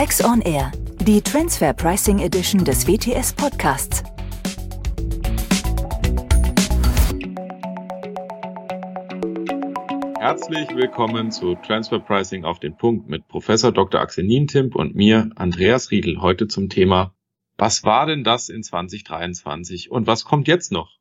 Tax 0.00 0.24
on 0.24 0.40
Air, 0.40 0.72
die 1.02 1.20
Transfer 1.20 1.74
Pricing 1.74 2.20
Edition 2.20 2.64
des 2.64 2.88
WTS 2.88 3.34
Podcasts. 3.34 4.02
Herzlich 10.18 10.74
willkommen 10.74 11.30
zu 11.30 11.54
Transfer 11.56 11.98
Pricing 11.98 12.46
auf 12.46 12.58
den 12.58 12.78
Punkt 12.78 13.10
mit 13.10 13.28
Professor 13.28 13.72
Dr. 13.72 14.00
Axel 14.00 14.24
Nientimp 14.24 14.74
und 14.74 14.94
mir, 14.94 15.28
Andreas 15.36 15.90
Riedel, 15.90 16.22
heute 16.22 16.48
zum 16.48 16.70
Thema 16.70 17.14
Was 17.58 17.84
war 17.84 18.06
denn 18.06 18.24
das 18.24 18.48
in 18.48 18.62
2023 18.62 19.90
und 19.90 20.06
was 20.06 20.24
kommt 20.24 20.48
jetzt 20.48 20.72
noch? 20.72 20.96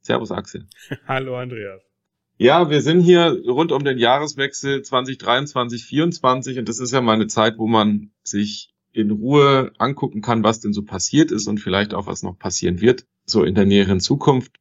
Servus 0.00 0.30
Axel. 0.30 0.68
Hallo 1.08 1.36
Andreas. 1.36 1.93
Ja, 2.36 2.68
wir 2.68 2.80
sind 2.80 3.00
hier 3.00 3.42
rund 3.46 3.70
um 3.70 3.84
den 3.84 3.96
Jahreswechsel 3.96 4.82
2023, 4.82 5.82
2024 5.82 6.58
und 6.58 6.68
das 6.68 6.80
ist 6.80 6.92
ja 6.92 7.00
mal 7.00 7.12
eine 7.12 7.28
Zeit, 7.28 7.58
wo 7.58 7.68
man 7.68 8.10
sich 8.24 8.74
in 8.92 9.12
Ruhe 9.12 9.72
angucken 9.78 10.20
kann, 10.20 10.42
was 10.42 10.60
denn 10.60 10.72
so 10.72 10.82
passiert 10.82 11.30
ist 11.30 11.46
und 11.46 11.58
vielleicht 11.58 11.94
auch 11.94 12.06
was 12.06 12.22
noch 12.24 12.36
passieren 12.36 12.80
wird, 12.80 13.06
so 13.24 13.44
in 13.44 13.54
der 13.54 13.66
näheren 13.66 14.00
Zukunft. 14.00 14.56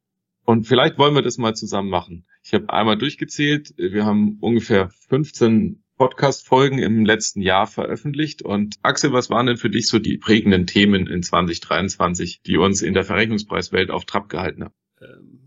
Und 0.45 0.67
vielleicht 0.67 0.99
wollen 0.99 1.15
wir 1.15 1.23
das 1.23 1.37
mal 1.37 1.55
zusammen 1.55 1.89
machen. 1.89 2.25
Ich 2.43 2.53
habe 2.53 2.69
einmal 2.71 2.97
durchgezählt. 2.97 3.73
Wir 3.77 4.05
haben 4.05 4.37
ungefähr 4.39 4.89
15 5.07 5.83
Podcast-Folgen 5.97 6.79
im 6.79 7.05
letzten 7.05 7.41
Jahr 7.41 7.65
veröffentlicht. 7.65 8.41
Und 8.41 8.75
Axel, 8.83 9.13
was 9.13 9.29
waren 9.29 9.47
denn 9.47 9.57
für 9.57 9.69
dich 9.69 9.87
so 9.87 9.99
die 9.99 10.17
prägenden 10.17 10.67
Themen 10.67 11.07
in 11.07 11.23
2023, 11.23 12.41
die 12.45 12.57
uns 12.57 12.81
in 12.81 12.93
der 12.93 13.05
Verrechnungspreiswelt 13.05 13.89
auf 13.89 14.05
Trab 14.05 14.29
gehalten 14.29 14.65
haben? 14.65 14.73
Ähm 15.01 15.42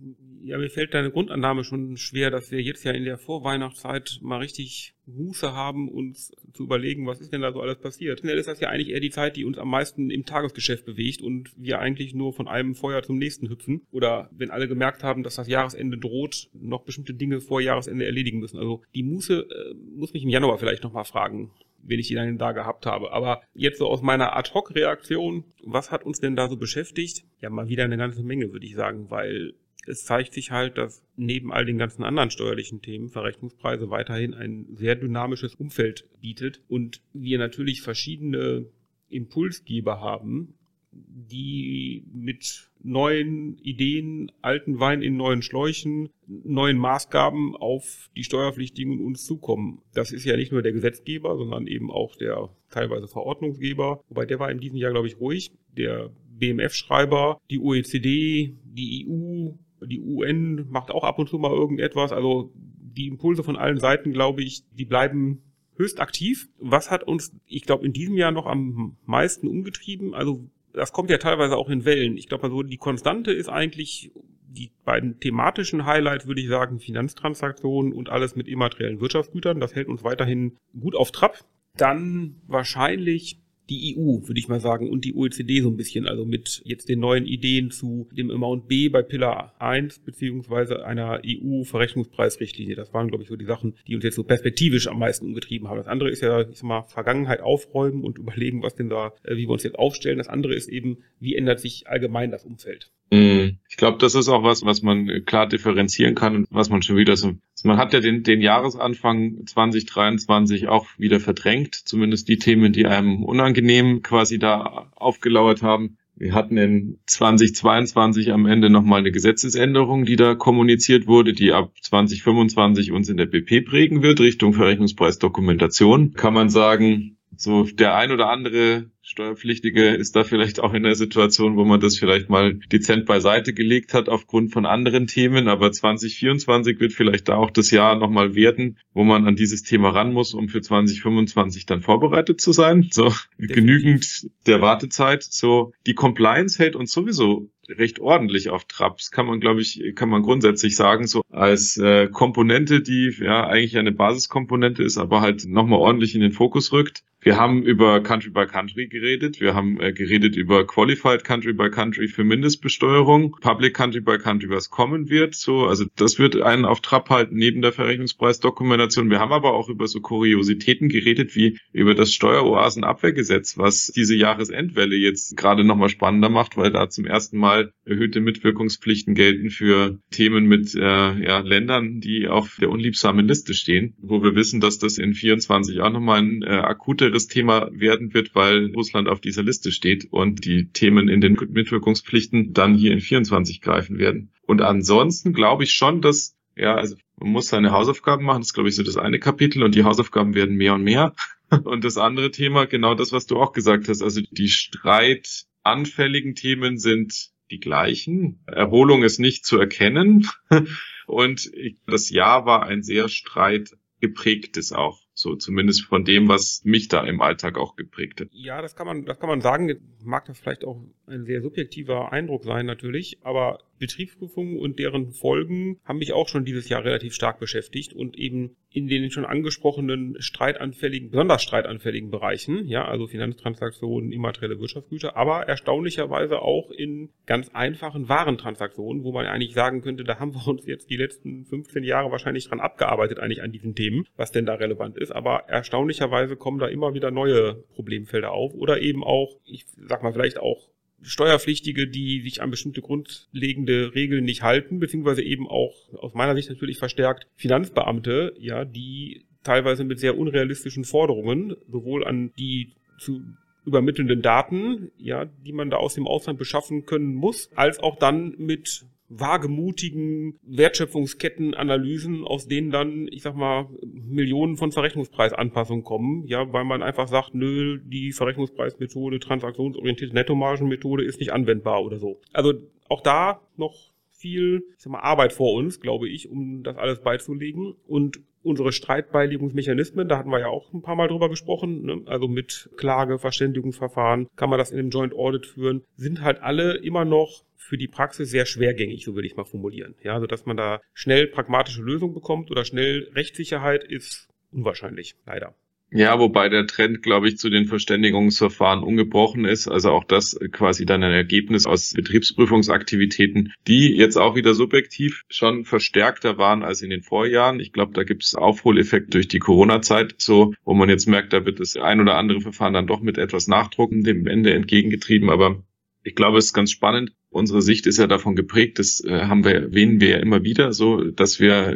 ja, 0.47 0.59
mir 0.59 0.71
fällt 0.71 0.95
deine 0.95 1.11
Grundannahme 1.11 1.65
schon 1.65 1.97
schwer, 1.97 2.31
dass 2.31 2.53
wir 2.53 2.63
jetzt 2.63 2.85
ja 2.85 2.93
in 2.93 3.05
der 3.05 3.19
Vorweihnachtszeit 3.19 4.21
mal 4.23 4.39
richtig 4.39 4.95
Muße 5.07 5.53
haben, 5.53 5.89
uns 5.89 6.33
zu 6.53 6.63
überlegen, 6.63 7.07
was 7.07 7.21
ist 7.21 7.33
denn 7.33 7.41
da 7.41 7.53
so 7.53 7.61
alles 7.61 7.79
passiert. 7.79 8.21
Schnell 8.21 8.39
ist 8.39 8.47
das 8.47 8.61
ja 8.61 8.69
eigentlich 8.69 8.91
eher 8.91 9.01
die 9.01 9.11
Zeit, 9.11 9.37
die 9.37 9.45
uns 9.45 9.59
am 9.59 9.69
meisten 9.69 10.11
im 10.11 10.25
Tagesgeschäft 10.25 10.85
bewegt 10.85 11.21
und 11.21 11.51
wir 11.57 11.81
eigentlich 11.81 12.15
nur 12.15 12.33
von 12.33 12.47
einem 12.47 12.77
Feuer 12.77 13.03
zum 13.03 13.19
nächsten 13.19 13.49
hüpfen. 13.49 13.83
Oder 13.91 14.31
wenn 14.33 14.51
alle 14.51 14.69
gemerkt 14.69 15.03
haben, 15.03 15.25
dass 15.25 15.35
das 15.35 15.49
Jahresende 15.49 15.99
droht, 15.99 16.49
noch 16.53 16.85
bestimmte 16.85 17.15
Dinge 17.15 17.41
vor 17.41 17.61
Jahresende 17.61 18.05
erledigen 18.05 18.39
müssen. 18.39 18.59
Also 18.59 18.83
die 18.95 19.03
Muße 19.03 19.49
äh, 19.51 19.75
muss 19.75 20.13
mich 20.13 20.23
im 20.23 20.31
Januar 20.31 20.59
vielleicht 20.59 20.85
nochmal 20.85 21.05
fragen 21.05 21.51
wenn 21.89 22.01
ich 22.01 22.09
die 22.09 22.15
dann 22.15 22.37
da 22.37 22.51
gehabt 22.51 22.85
habe. 22.85 23.13
Aber 23.13 23.43
jetzt 23.55 23.79
so 23.79 23.87
aus 23.87 24.03
meiner 24.03 24.37
Ad-Hoc-Reaktion, 24.37 25.45
was 25.63 25.93
hat 25.93 26.05
uns 26.05 26.19
denn 26.19 26.35
da 26.35 26.49
so 26.49 26.57
beschäftigt? 26.57 27.25
Ja, 27.41 27.49
mal 27.49 27.69
wieder 27.69 27.85
eine 27.85 27.97
ganze 27.97 28.25
Menge, 28.25 28.53
würde 28.53 28.67
ich 28.67 28.75
sagen, 28.75 29.09
weil 29.09 29.55
es 29.87 30.05
zeigt 30.05 30.35
sich 30.35 30.51
halt, 30.51 30.79
dass 30.79 31.03
neben 31.17 31.53
all 31.53 31.65
den 31.65 31.79
ganzen 31.79 32.05
anderen 32.05 32.31
steuerlichen 32.31 32.83
Themen 32.83 33.09
Verrechnungspreise 33.09 33.91
weiterhin 33.91 34.35
ein 34.35 34.67
sehr 34.75 34.97
dynamisches 34.97 35.55
Umfeld 35.55 36.09
bietet 36.21 36.63
und 36.69 37.01
wir 37.13 37.39
natürlich 37.39 37.83
verschiedene 37.83 38.67
Impulsgeber 39.09 40.01
haben, 40.01 40.55
die 40.93 42.05
mit 42.13 42.71
neuen 42.83 43.59
Ideen, 43.59 44.33
alten 44.43 44.81
Wein 44.81 45.03
in 45.03 45.17
neuen 45.17 45.43
Schläuchen, 45.43 46.09
neuen 46.27 46.79
Maßgaben 46.79 47.57
auf 47.57 48.11
die 48.17 48.25
Steuerpflichtigen 48.25 49.05
uns 49.05 49.25
zukommen. 49.25 49.83
Das 49.93 50.13
ist 50.13 50.25
ja 50.25 50.37
nicht 50.37 50.53
nur 50.53 50.63
der 50.63 50.73
Gesetzgeber, 50.73 51.37
sondern 51.37 51.67
eben 51.67 51.91
auch 51.91 52.17
der 52.17 52.51
teilweise 52.71 53.09
Verordnungsgeber. 53.09 54.03
Wobei 54.09 54.27
der 54.27 54.39
war 54.39 54.51
in 54.51 54.61
diesem 54.61 54.77
Jahr, 54.79 54.93
glaube 54.93 55.09
ich, 55.09 55.21
ruhig. 55.21 55.53
Der 55.77 56.11
BMF-Schreiber, 56.39 57.41
die 57.51 57.59
OECD, 57.59 58.55
die 58.65 59.07
EU, 59.09 59.53
die 59.87 60.01
UN 60.01 60.67
macht 60.69 60.91
auch 60.91 61.05
ab 61.05 61.19
und 61.19 61.29
zu 61.29 61.39
mal 61.39 61.53
irgendetwas. 61.53 62.13
Also 62.13 62.53
die 62.55 63.07
Impulse 63.07 63.43
von 63.43 63.57
allen 63.57 63.79
Seiten, 63.79 64.13
glaube 64.13 64.43
ich, 64.43 64.65
die 64.73 64.85
bleiben 64.85 65.43
höchst 65.77 66.01
aktiv. 66.01 66.49
Was 66.59 66.91
hat 66.91 67.05
uns, 67.05 67.37
ich 67.47 67.63
glaube, 67.63 67.87
in 67.87 67.93
diesem 67.93 68.17
Jahr 68.17 68.33
noch 68.33 68.47
am 68.47 68.97
meisten 69.05 69.47
umgetrieben? 69.47 70.15
Also 70.15 70.49
das 70.73 70.93
kommt 70.93 71.11
ja 71.11 71.19
teilweise 71.19 71.57
auch 71.57 71.69
in 71.69 71.85
Wellen. 71.85 72.17
Ich 72.17 72.29
glaube, 72.29 72.45
also 72.45 72.63
die 72.63 72.77
Konstante 72.77 73.33
ist 73.33 73.49
eigentlich 73.49 74.13
die 74.49 74.71
beiden 74.85 75.21
thematischen 75.21 75.85
Highlights, 75.85 76.27
würde 76.27 76.41
ich 76.41 76.49
sagen, 76.49 76.79
Finanztransaktionen 76.79 77.93
und 77.93 78.09
alles 78.09 78.37
mit 78.37 78.49
immateriellen 78.49 79.01
Wirtschaftsgütern. 79.01 79.61
Das 79.61 79.75
hält 79.75 79.89
uns 79.89 80.03
weiterhin 80.03 80.57
gut 80.79 80.95
auf 80.95 81.13
Trab. 81.13 81.45
Dann 81.77 82.37
wahrscheinlich 82.47 83.41
die 83.69 83.97
EU, 83.97 84.27
würde 84.27 84.39
ich 84.39 84.49
mal 84.49 84.61
sagen, 84.61 84.89
und 84.91 85.05
die 85.05 85.15
OECD 85.15 85.61
so 85.61 85.69
ein 85.69 85.77
bisschen, 85.77 86.07
also 86.07 86.25
mit 86.25 86.63
jetzt 86.65 86.89
den 86.89 87.01
neuen 87.01 87.27
Ideen 87.27 87.71
zu 87.71 88.09
dem 88.13 88.31
Amount 88.31 88.69
B 88.69 88.89
bei 88.89 89.03
Pillar 89.03 89.55
1 89.59 90.01
beziehungsweise 90.01 90.85
einer 90.85 91.21
EU-Verrechnungspreisrichtlinie. 91.27 92.77
Das 92.77 92.95
waren, 92.95 93.09
glaube 93.09 93.25
ich, 93.25 93.29
so 93.29 93.37
die 93.37 93.45
Sachen, 93.45 93.75
die 93.87 93.95
uns 93.95 94.05
jetzt 94.05 94.17
so 94.17 94.25
perspektivisch 94.25 94.87
am 94.87 94.99
meisten 94.99 95.27
umgetrieben 95.27 95.69
haben. 95.69 95.79
Das 95.79 95.89
andere 95.89 96.11
ist 96.11 96.23
ja, 96.23 96.41
ich 96.43 96.59
sag 96.59 96.65
mal, 96.65 96.83
Vergangenheit 96.85 97.41
aufräumen 97.41 98.05
und 98.05 98.19
überlegen, 98.19 98.63
was 98.63 98.75
denn 98.75 98.89
da, 98.89 99.13
äh, 99.25 99.37
wie 99.37 99.47
wir 99.47 99.51
uns 99.51 99.65
jetzt 99.65 99.79
aufstellen. 99.79 100.19
Das 100.19 100.29
andere 100.29 100.55
ist 100.55 100.69
eben, 100.69 100.99
wie 101.19 101.35
ändert 101.35 101.61
sich 101.61 101.89
allgemein 101.89 102.31
das 102.31 102.45
Umfeld. 102.45 102.91
Mhm. 103.11 103.59
Ich 103.69 103.77
glaube, 103.77 103.99
das 103.99 104.15
ist 104.15 104.29
auch 104.29 104.43
was, 104.43 104.65
was 104.65 104.83
man 104.83 105.25
klar 105.25 105.49
differenzieren 105.49 106.15
kann 106.15 106.37
und 106.37 106.47
was 106.51 106.71
man 106.71 106.83
schon 106.83 106.97
wieder 106.97 107.17
so. 107.17 107.35
Man 107.67 107.79
hat 107.79 107.93
ja 107.93 108.01
den, 108.01 108.23
den 108.23 108.41
Jahresanfang 108.41 109.45
2023 109.47 110.69
auch 110.69 110.87
wieder 110.99 111.21
verdrängt, 111.21 111.75
zumindest 111.75 112.29
die 112.29 112.39
Themen, 112.39 112.73
die 112.73 112.87
einem 112.87 113.25
unangenehm 113.25 114.03
quasi 114.03 114.39
da 114.39 114.91
aufgelauert 114.95 115.63
haben. 115.63 115.99
Wir 116.19 116.33
hatten 116.33 116.57
in 116.57 116.99
2022 117.07 118.33
am 118.33 118.47
Ende 118.47 118.71
nochmal 118.71 119.01
eine 119.01 119.13
Gesetzesänderung, 119.13 120.07
die 120.07 120.17
da 120.17 120.35
kommuniziert 120.35 121.07
wurde, 121.07 121.35
die 121.35 121.53
ab 121.53 121.73
2025 121.83 122.91
uns 122.91 123.11
in 123.11 123.19
der 123.19 123.27
BP 123.27 123.67
prägen 123.67 124.03
wird, 124.03 124.21
Richtung 124.21 124.55
Verrechnungspreisdokumentation. 124.55 126.15
Kann 126.15 126.33
man 126.33 126.49
sagen, 126.49 127.16
so 127.37 127.65
der 127.65 127.97
ein 127.97 128.13
oder 128.13 128.29
andere 128.29 128.91
Steuerpflichtige 129.03 129.91
ist 129.91 130.17
da 130.17 130.25
vielleicht 130.25 130.59
auch 130.59 130.75
in 130.75 130.83
der 130.83 130.97
Situation, 130.97 131.57
wo 131.57 131.65
man 131.65 131.79
das 131.79 131.97
vielleicht 131.97 132.29
mal 132.29 132.55
dezent 132.55 133.07
beiseite 133.07 133.53
gelegt 133.53 133.95
hat 133.95 134.09
aufgrund 134.09 134.53
von 134.53 134.67
anderen 134.67 135.07
Themen. 135.07 135.47
Aber 135.47 135.71
2024 135.71 136.81
wird 136.81 136.93
vielleicht 136.93 137.29
da 137.29 137.37
auch 137.37 137.51
das 137.53 137.71
Jahr 137.71 137.95
nochmal 137.95 138.35
werden, 138.35 138.79
wo 138.95 139.05
man 139.05 139.27
an 139.29 139.37
dieses 139.37 139.63
Thema 139.63 139.91
ran 139.91 140.13
muss, 140.13 140.35
um 140.35 140.49
für 140.49 140.61
2025 140.61 141.67
dann 141.67 141.83
vorbereitet 141.83 142.41
zu 142.41 142.51
sein. 142.51 142.89
So 142.91 143.13
genügend 143.39 144.29
der 144.47 144.61
Wartezeit. 144.61 145.23
So 145.23 145.73
die 145.87 145.95
Compliance 145.95 146.59
hält 146.59 146.75
uns 146.75 146.91
sowieso 146.91 147.49
recht 147.69 148.01
ordentlich 148.01 148.51
auf 148.51 148.65
Traps, 148.65 149.11
kann 149.11 149.27
man, 149.27 149.41
glaube 149.41 149.61
ich, 149.61 149.83
kann 149.95 150.09
man 150.09 150.23
grundsätzlich 150.23 150.77
sagen, 150.77 151.07
so 151.07 151.23
als 151.31 151.77
äh, 151.77 152.09
Komponente, 152.09 152.81
die 152.81 153.15
ja 153.21 153.47
eigentlich 153.47 153.77
eine 153.77 153.93
Basiskomponente 153.93 154.83
ist, 154.83 154.99
aber 154.99 155.21
halt 155.21 155.47
nochmal 155.47 155.81
ordentlich 155.81 156.15
in 156.15 156.21
den 156.21 156.33
Fokus 156.33 156.73
rückt. 156.73 157.03
Wir 157.27 157.39
haben 157.39 157.65
über 157.65 158.01
Country 158.05 158.31
by 158.31 158.47
Country 158.47 158.87
geredet. 158.87 159.41
Wir 159.41 159.53
haben 159.53 159.81
äh, 159.81 159.93
geredet 159.93 160.37
über 160.37 160.65
Qualified 160.65 161.25
Country 161.25 161.53
by 161.53 161.71
Country 161.71 162.07
für 162.07 162.23
Mindestbesteuerung, 162.23 163.39
Public 163.41 163.75
Country 163.75 164.01
by 164.01 164.17
Country, 164.17 164.49
was 164.49 164.71
kommen 164.71 165.11
wird. 165.11 165.35
So, 165.35 165.67
also 165.67 165.87
das 165.97 166.21
wird 166.21 166.41
einen 166.41 166.65
auf 166.65 166.83
Trab 166.83 167.11
halten 167.11 167.35
neben 167.35 167.63
der 167.63 167.73
Verrechnungspreisdokumentation. 167.73 169.11
Wir 169.11 169.19
haben 169.19 169.33
aber 169.33 169.55
auch 169.55 169.69
über 169.69 169.89
so 169.89 170.01
Kuriositäten 170.01 170.89
geredet 170.89 171.35
wie 171.35 171.59
über 171.73 171.97
das 171.97 172.13
Steueroasenabwehrgesetz, 172.13 173.59
was 173.59 173.87
diese 173.89 174.15
Jahresendwelle 174.15 174.95
jetzt 174.95 175.37
gerade 175.37 175.65
nochmal 175.65 175.89
spannender 175.89 176.29
macht, 176.29 176.57
weil 176.57 176.71
da 176.71 176.89
zum 176.91 177.07
ersten 177.07 177.39
Mal 177.39 177.73
erhöhte 177.85 178.21
Mitwirkungspflichten 178.21 179.17
gelten 179.17 179.51
für 179.51 179.99
Themen 180.13 180.47
mit 180.47 180.77
äh, 180.77 180.81
ja, 180.81 181.41
Ländern, 181.41 181.99
die 181.99 182.29
auf 182.29 182.59
der 182.61 182.71
unliebsamen 182.71 183.27
Liste 183.27 183.53
stehen, 183.53 183.97
wo 183.99 184.23
wir 184.23 184.37
wissen, 184.37 184.61
dass 184.61 184.79
das 184.79 184.97
in 184.97 185.13
24 185.13 185.81
auch 185.81 185.91
nochmal 185.91 186.21
ein 186.21 186.43
äh, 186.43 186.51
akuter 186.51 187.16
schwierigeres 187.17 187.27
Thema 187.27 187.69
werden 187.73 188.15
wird, 188.15 188.35
weil 188.35 188.73
Russland 188.75 189.09
auf 189.09 189.21
dieser 189.21 189.43
Liste 189.43 189.73
steht 189.73 190.09
und 190.11 190.45
die 190.45 190.71
Themen 190.71 191.09
in 191.09 191.21
den 191.21 191.35
Mitwirkungspflichten 191.35 192.53
dann 192.53 192.75
hier 192.75 192.93
in 192.93 193.01
24 193.01 193.61
greifen 193.61 193.99
werden. 193.99 194.33
Und 194.43 194.61
ansonsten 194.61 195.33
glaube 195.33 195.65
ich 195.65 195.73
schon, 195.73 196.03
dass, 196.03 196.37
ja, 196.57 196.75
also 196.75 196.97
man 197.19 197.31
muss 197.31 197.49
seine 197.49 197.73
Hausaufgaben 197.73 198.25
machen, 198.25 198.41
das 198.41 198.49
ist 198.49 198.55
glaube 198.55 198.69
ich 198.69 198.77
so 198.77 198.83
das 198.83 198.97
eine 198.97 199.19
Kapitel 199.19 199.63
und 199.63 199.75
die 199.75 199.85
Hausaufgaben 199.85 200.35
werden 200.35 200.57
mehr 200.57 200.75
und 200.75 200.83
mehr. 200.83 201.15
Und 201.63 201.85
das 201.85 201.97
andere 201.97 202.33
Thema, 202.33 202.67
genau 202.67 202.97
das, 202.97 203.13
was 203.13 203.27
du 203.27 203.37
auch 203.37 203.53
gesagt 203.53 203.89
hast, 203.89 204.03
also 204.03 204.21
die 204.33 204.49
streitanfälligen 204.49 206.35
Themen 206.35 206.77
sind 206.77 207.31
die 207.53 207.61
gleichen. 207.61 208.43
Erholung 208.47 209.05
ist 209.05 209.21
nicht 209.21 209.47
zu 209.47 209.57
erkennen. 209.57 210.27
Und 211.07 211.49
das 211.87 212.11
Jahr 212.11 212.47
war 212.47 212.65
ein 212.65 212.83
sehr 212.83 213.09
streitgeprägtes 213.09 214.73
auch. 214.73 215.06
So 215.19 215.35
zumindest 215.35 215.87
von 215.87 216.05
dem, 216.05 216.29
was 216.29 216.61
mich 216.65 216.89
da 216.89 217.03
im 217.03 217.23
Alltag 217.23 217.57
auch 217.57 217.75
geprägt 217.75 218.21
hat. 218.21 218.29
Ja, 218.33 218.61
das 218.61 218.77
kann 218.77 218.87
man, 218.87 219.07
das 219.07 219.19
kann 219.19 219.31
man 219.31 219.41
sagen. 219.41 219.75
Mag 220.05 220.27
das 220.27 220.39
vielleicht 220.39 220.63
auch 220.63 220.79
ein 221.07 221.25
sehr 221.25 221.41
subjektiver 221.41 222.13
Eindruck 222.13 222.45
sein, 222.45 222.67
natürlich. 222.67 223.19
Aber 223.23 223.61
Betriebsprüfungen 223.79 224.59
und 224.59 224.79
deren 224.79 225.13
Folgen 225.13 225.79
haben 225.85 225.99
mich 225.99 226.13
auch 226.13 226.29
schon 226.29 226.45
dieses 226.45 226.69
Jahr 226.69 226.85
relativ 226.85 227.15
stark 227.15 227.39
beschäftigt 227.39 227.93
und 227.93 228.19
eben 228.19 228.57
in 228.71 228.89
den 228.89 229.11
schon 229.11 229.25
angesprochenen 229.25 230.17
streitanfälligen, 230.19 231.11
besonders 231.11 231.43
streitanfälligen 231.43 232.11
Bereichen, 232.11 232.67
ja, 232.67 232.85
also 232.85 233.07
Finanztransaktionen, 233.07 234.13
immaterielle 234.13 234.61
Wirtschaftsgüter, 234.61 235.17
aber 235.17 235.49
erstaunlicherweise 235.49 236.43
auch 236.43 236.71
in 236.71 237.11
ganz 237.25 237.49
einfachen 237.55 238.09
Warentransaktionen, 238.09 239.03
wo 239.03 239.13
man 239.13 239.27
eigentlich 239.27 239.55
sagen 239.55 239.81
könnte, 239.81 240.05
da 240.05 240.19
haben 240.19 240.35
wir 240.35 240.47
uns 240.47 240.67
jetzt 240.67 240.91
die 240.91 240.97
letzten 240.97 241.47
15 241.47 241.85
Jahre 241.85 242.11
wahrscheinlich 242.11 242.49
dran 242.49 242.61
abgearbeitet 242.61 243.19
eigentlich 243.19 243.43
an 243.43 243.53
diesen 243.53 243.75
Themen, 243.75 244.07
was 244.17 244.31
denn 244.31 244.45
da 244.45 244.55
relevant 244.55 244.99
ist, 244.99 245.11
aber 245.11 245.45
erstaunlicherweise 245.49 246.37
kommen 246.37 246.59
da 246.59 246.67
immer 246.67 246.93
wieder 246.93 247.11
neue 247.11 247.65
Problemfelder 247.75 248.33
auf 248.33 248.53
oder 248.53 248.81
eben 248.83 249.05
auch, 249.05 249.37
ich 249.45 249.65
sag 249.89 250.03
mal 250.03 250.13
vielleicht 250.13 250.39
auch 250.39 250.69
Steuerpflichtige, 251.03 251.89
die 251.89 252.23
sich 252.23 252.43
an 252.43 252.51
bestimmte 252.51 252.81
grundlegende 252.81 253.95
Regeln 253.95 254.25
nicht 254.25 254.43
halten, 254.43 254.81
beziehungsweise 254.81 255.23
eben 255.23 255.47
auch 255.49 255.75
aus 255.95 256.15
meiner 256.15 256.35
Sicht 256.35 256.49
natürlich 256.49 256.79
verstärkt 256.79 257.27
Finanzbeamte, 257.37 258.35
ja, 258.39 258.65
die 258.65 259.27
teilweise 259.45 259.85
mit 259.85 260.01
sehr 260.01 260.19
unrealistischen 260.19 260.85
Forderungen 260.85 261.55
sowohl 261.69 262.05
an 262.05 262.33
die 262.39 262.73
zu 262.99 263.23
übermittelnden 263.65 264.23
Daten, 264.23 264.91
ja, 264.97 265.25
die 265.25 265.53
man 265.53 265.71
da 265.71 265.77
aus 265.77 265.95
dem 265.95 266.07
Ausland 266.07 266.39
beschaffen 266.39 266.87
können 266.87 267.15
muss, 267.15 267.51
als 267.55 267.79
auch 267.79 267.99
dann 267.99 268.35
mit 268.39 268.87
wagemutigen 269.09 270.39
Wertschöpfungskettenanalysen, 270.43 272.25
aus 272.25 272.49
denen 272.49 272.71
dann, 272.71 273.09
ich 273.11 273.23
sag 273.23 273.37
mal, 273.37 273.69
Millionen 273.85 274.57
von 274.57 274.73
Verrechnungspreisanpassungen 274.73 275.85
kommen, 275.85 276.27
ja, 276.27 276.53
weil 276.53 276.65
man 276.65 276.83
einfach 276.83 277.09
sagt, 277.09 277.35
nö, 277.35 277.79
die 277.85 278.13
Verrechnungspreismethode, 278.13 279.21
transaktionsorientierte 279.21 280.15
Nettomargenmethode 280.15 281.05
ist 281.05 281.21
nicht 281.21 281.33
anwendbar 281.33 281.85
oder 281.85 281.99
so. 281.99 282.21
Also 282.33 282.55
auch 282.89 283.01
da 283.01 283.41
noch 283.57 283.96
viel 284.19 284.63
ich 284.77 284.83
sag 284.83 284.93
mal, 284.93 285.01
Arbeit 285.01 285.33
vor 285.33 285.55
uns, 285.55 285.81
glaube 285.81 286.09
ich, 286.09 286.29
um 286.29 286.63
das 286.63 286.77
alles 286.77 287.01
beizulegen. 287.01 287.75
Und 287.87 288.21
unsere 288.43 288.73
Streitbeilegungsmechanismen, 288.73 290.09
da 290.09 290.19
hatten 290.19 290.31
wir 290.31 290.39
ja 290.39 290.49
auch 290.49 290.73
ein 290.73 290.83
paar 290.83 290.95
Mal 290.95 291.09
drüber 291.09 291.29
gesprochen, 291.29 291.85
ne? 291.85 292.03
also 292.07 292.29
mit 292.29 292.71
Klage, 292.77 293.19
Verständigungsverfahren, 293.19 294.29
kann 294.37 294.51
man 294.51 294.59
das 294.59 294.71
in 294.71 294.77
dem 294.77 294.91
Joint 294.91 295.15
Audit 295.15 295.47
führen, 295.47 295.83
sind 295.97 296.23
halt 296.23 296.41
alle 296.43 296.77
immer 296.77 297.05
noch 297.05 297.45
für 297.57 297.77
die 297.77 297.89
Praxis 297.89 298.31
sehr 298.31 298.47
schwergängig, 298.47 299.05
so 299.05 299.17
würde 299.17 299.27
ich 299.27 299.37
mal 299.37 299.45
formulieren. 299.45 299.97
Ja, 300.05 300.15
also 300.15 300.29
dass 300.29 300.47
man 300.47 300.57
da 300.57 300.81
schnell 300.95 301.27
pragmatische 301.27 301.83
Lösungen 301.83 302.15
bekommt 302.15 302.53
oder 302.53 302.65
schnell 302.65 303.11
Rechtssicherheit 303.15 303.83
ist 303.83 304.29
unwahrscheinlich, 304.53 305.17
leider. 305.27 305.55
Ja, 305.93 306.19
wobei 306.19 306.49
der 306.49 306.67
Trend, 306.67 307.03
glaube 307.03 307.29
ich, 307.29 307.39
zu 307.39 307.49
den 307.49 307.67
Verständigungsverfahren 307.67 308.83
ungebrochen 308.83 309.45
ist. 309.45 309.69
Also 309.69 309.91
auch 309.91 310.03
das 310.03 310.37
quasi 310.51 310.85
dann 310.85 311.05
ein 311.05 311.13
Ergebnis 311.13 311.65
aus 311.65 311.93
Betriebsprüfungsaktivitäten, 311.95 313.53
die 313.69 313.95
jetzt 313.97 314.17
auch 314.17 314.35
wieder 314.35 314.55
subjektiv 314.55 315.23
schon 315.29 315.65
verstärkter 315.65 316.39
waren 316.39 316.65
als 316.65 316.83
in 316.83 316.91
den 316.91 317.03
Vorjahren. 317.03 317.61
Ich 317.61 317.73
glaube, 317.73 317.93
da 317.93 318.03
gibt 318.03 318.25
es 318.25 318.35
Aufholeffekt 318.35 319.15
durch 319.15 319.29
die 319.29 319.39
Corona-Zeit, 319.39 320.17
so 320.19 320.55
wo 320.65 320.75
man 320.75 320.89
jetzt 320.89 321.07
merkt, 321.07 321.33
da 321.33 321.47
wird 321.47 321.61
das 321.61 321.77
ein 321.77 322.01
oder 322.01 322.17
andere 322.17 322.41
Verfahren 322.41 322.75
dann 322.75 322.89
doch 322.89 323.01
mit 323.01 323.17
etwas 323.17 323.47
Nachdruck 323.47 323.93
dem 323.93 324.27
Ende 324.27 324.53
entgegengetrieben. 324.55 325.31
Aber 325.31 325.63
ich 326.07 326.15
glaube, 326.15 326.39
es 326.39 326.47
ist 326.47 326.53
ganz 326.53 326.71
spannend. 326.71 327.11
Unsere 327.31 327.61
Sicht 327.61 327.85
ist 327.87 327.99
ja 327.99 328.07
davon 328.07 328.37
geprägt, 328.37 328.79
das 328.79 329.03
äh, 329.05 329.23
haben 329.23 329.45
wir, 329.45 329.55
erwähnen 329.55 330.01
wir 330.01 330.11
ja 330.11 330.17
immer 330.19 330.45
wieder, 330.45 330.73
so, 330.73 331.03
dass 331.03 331.41
wir 331.41 331.75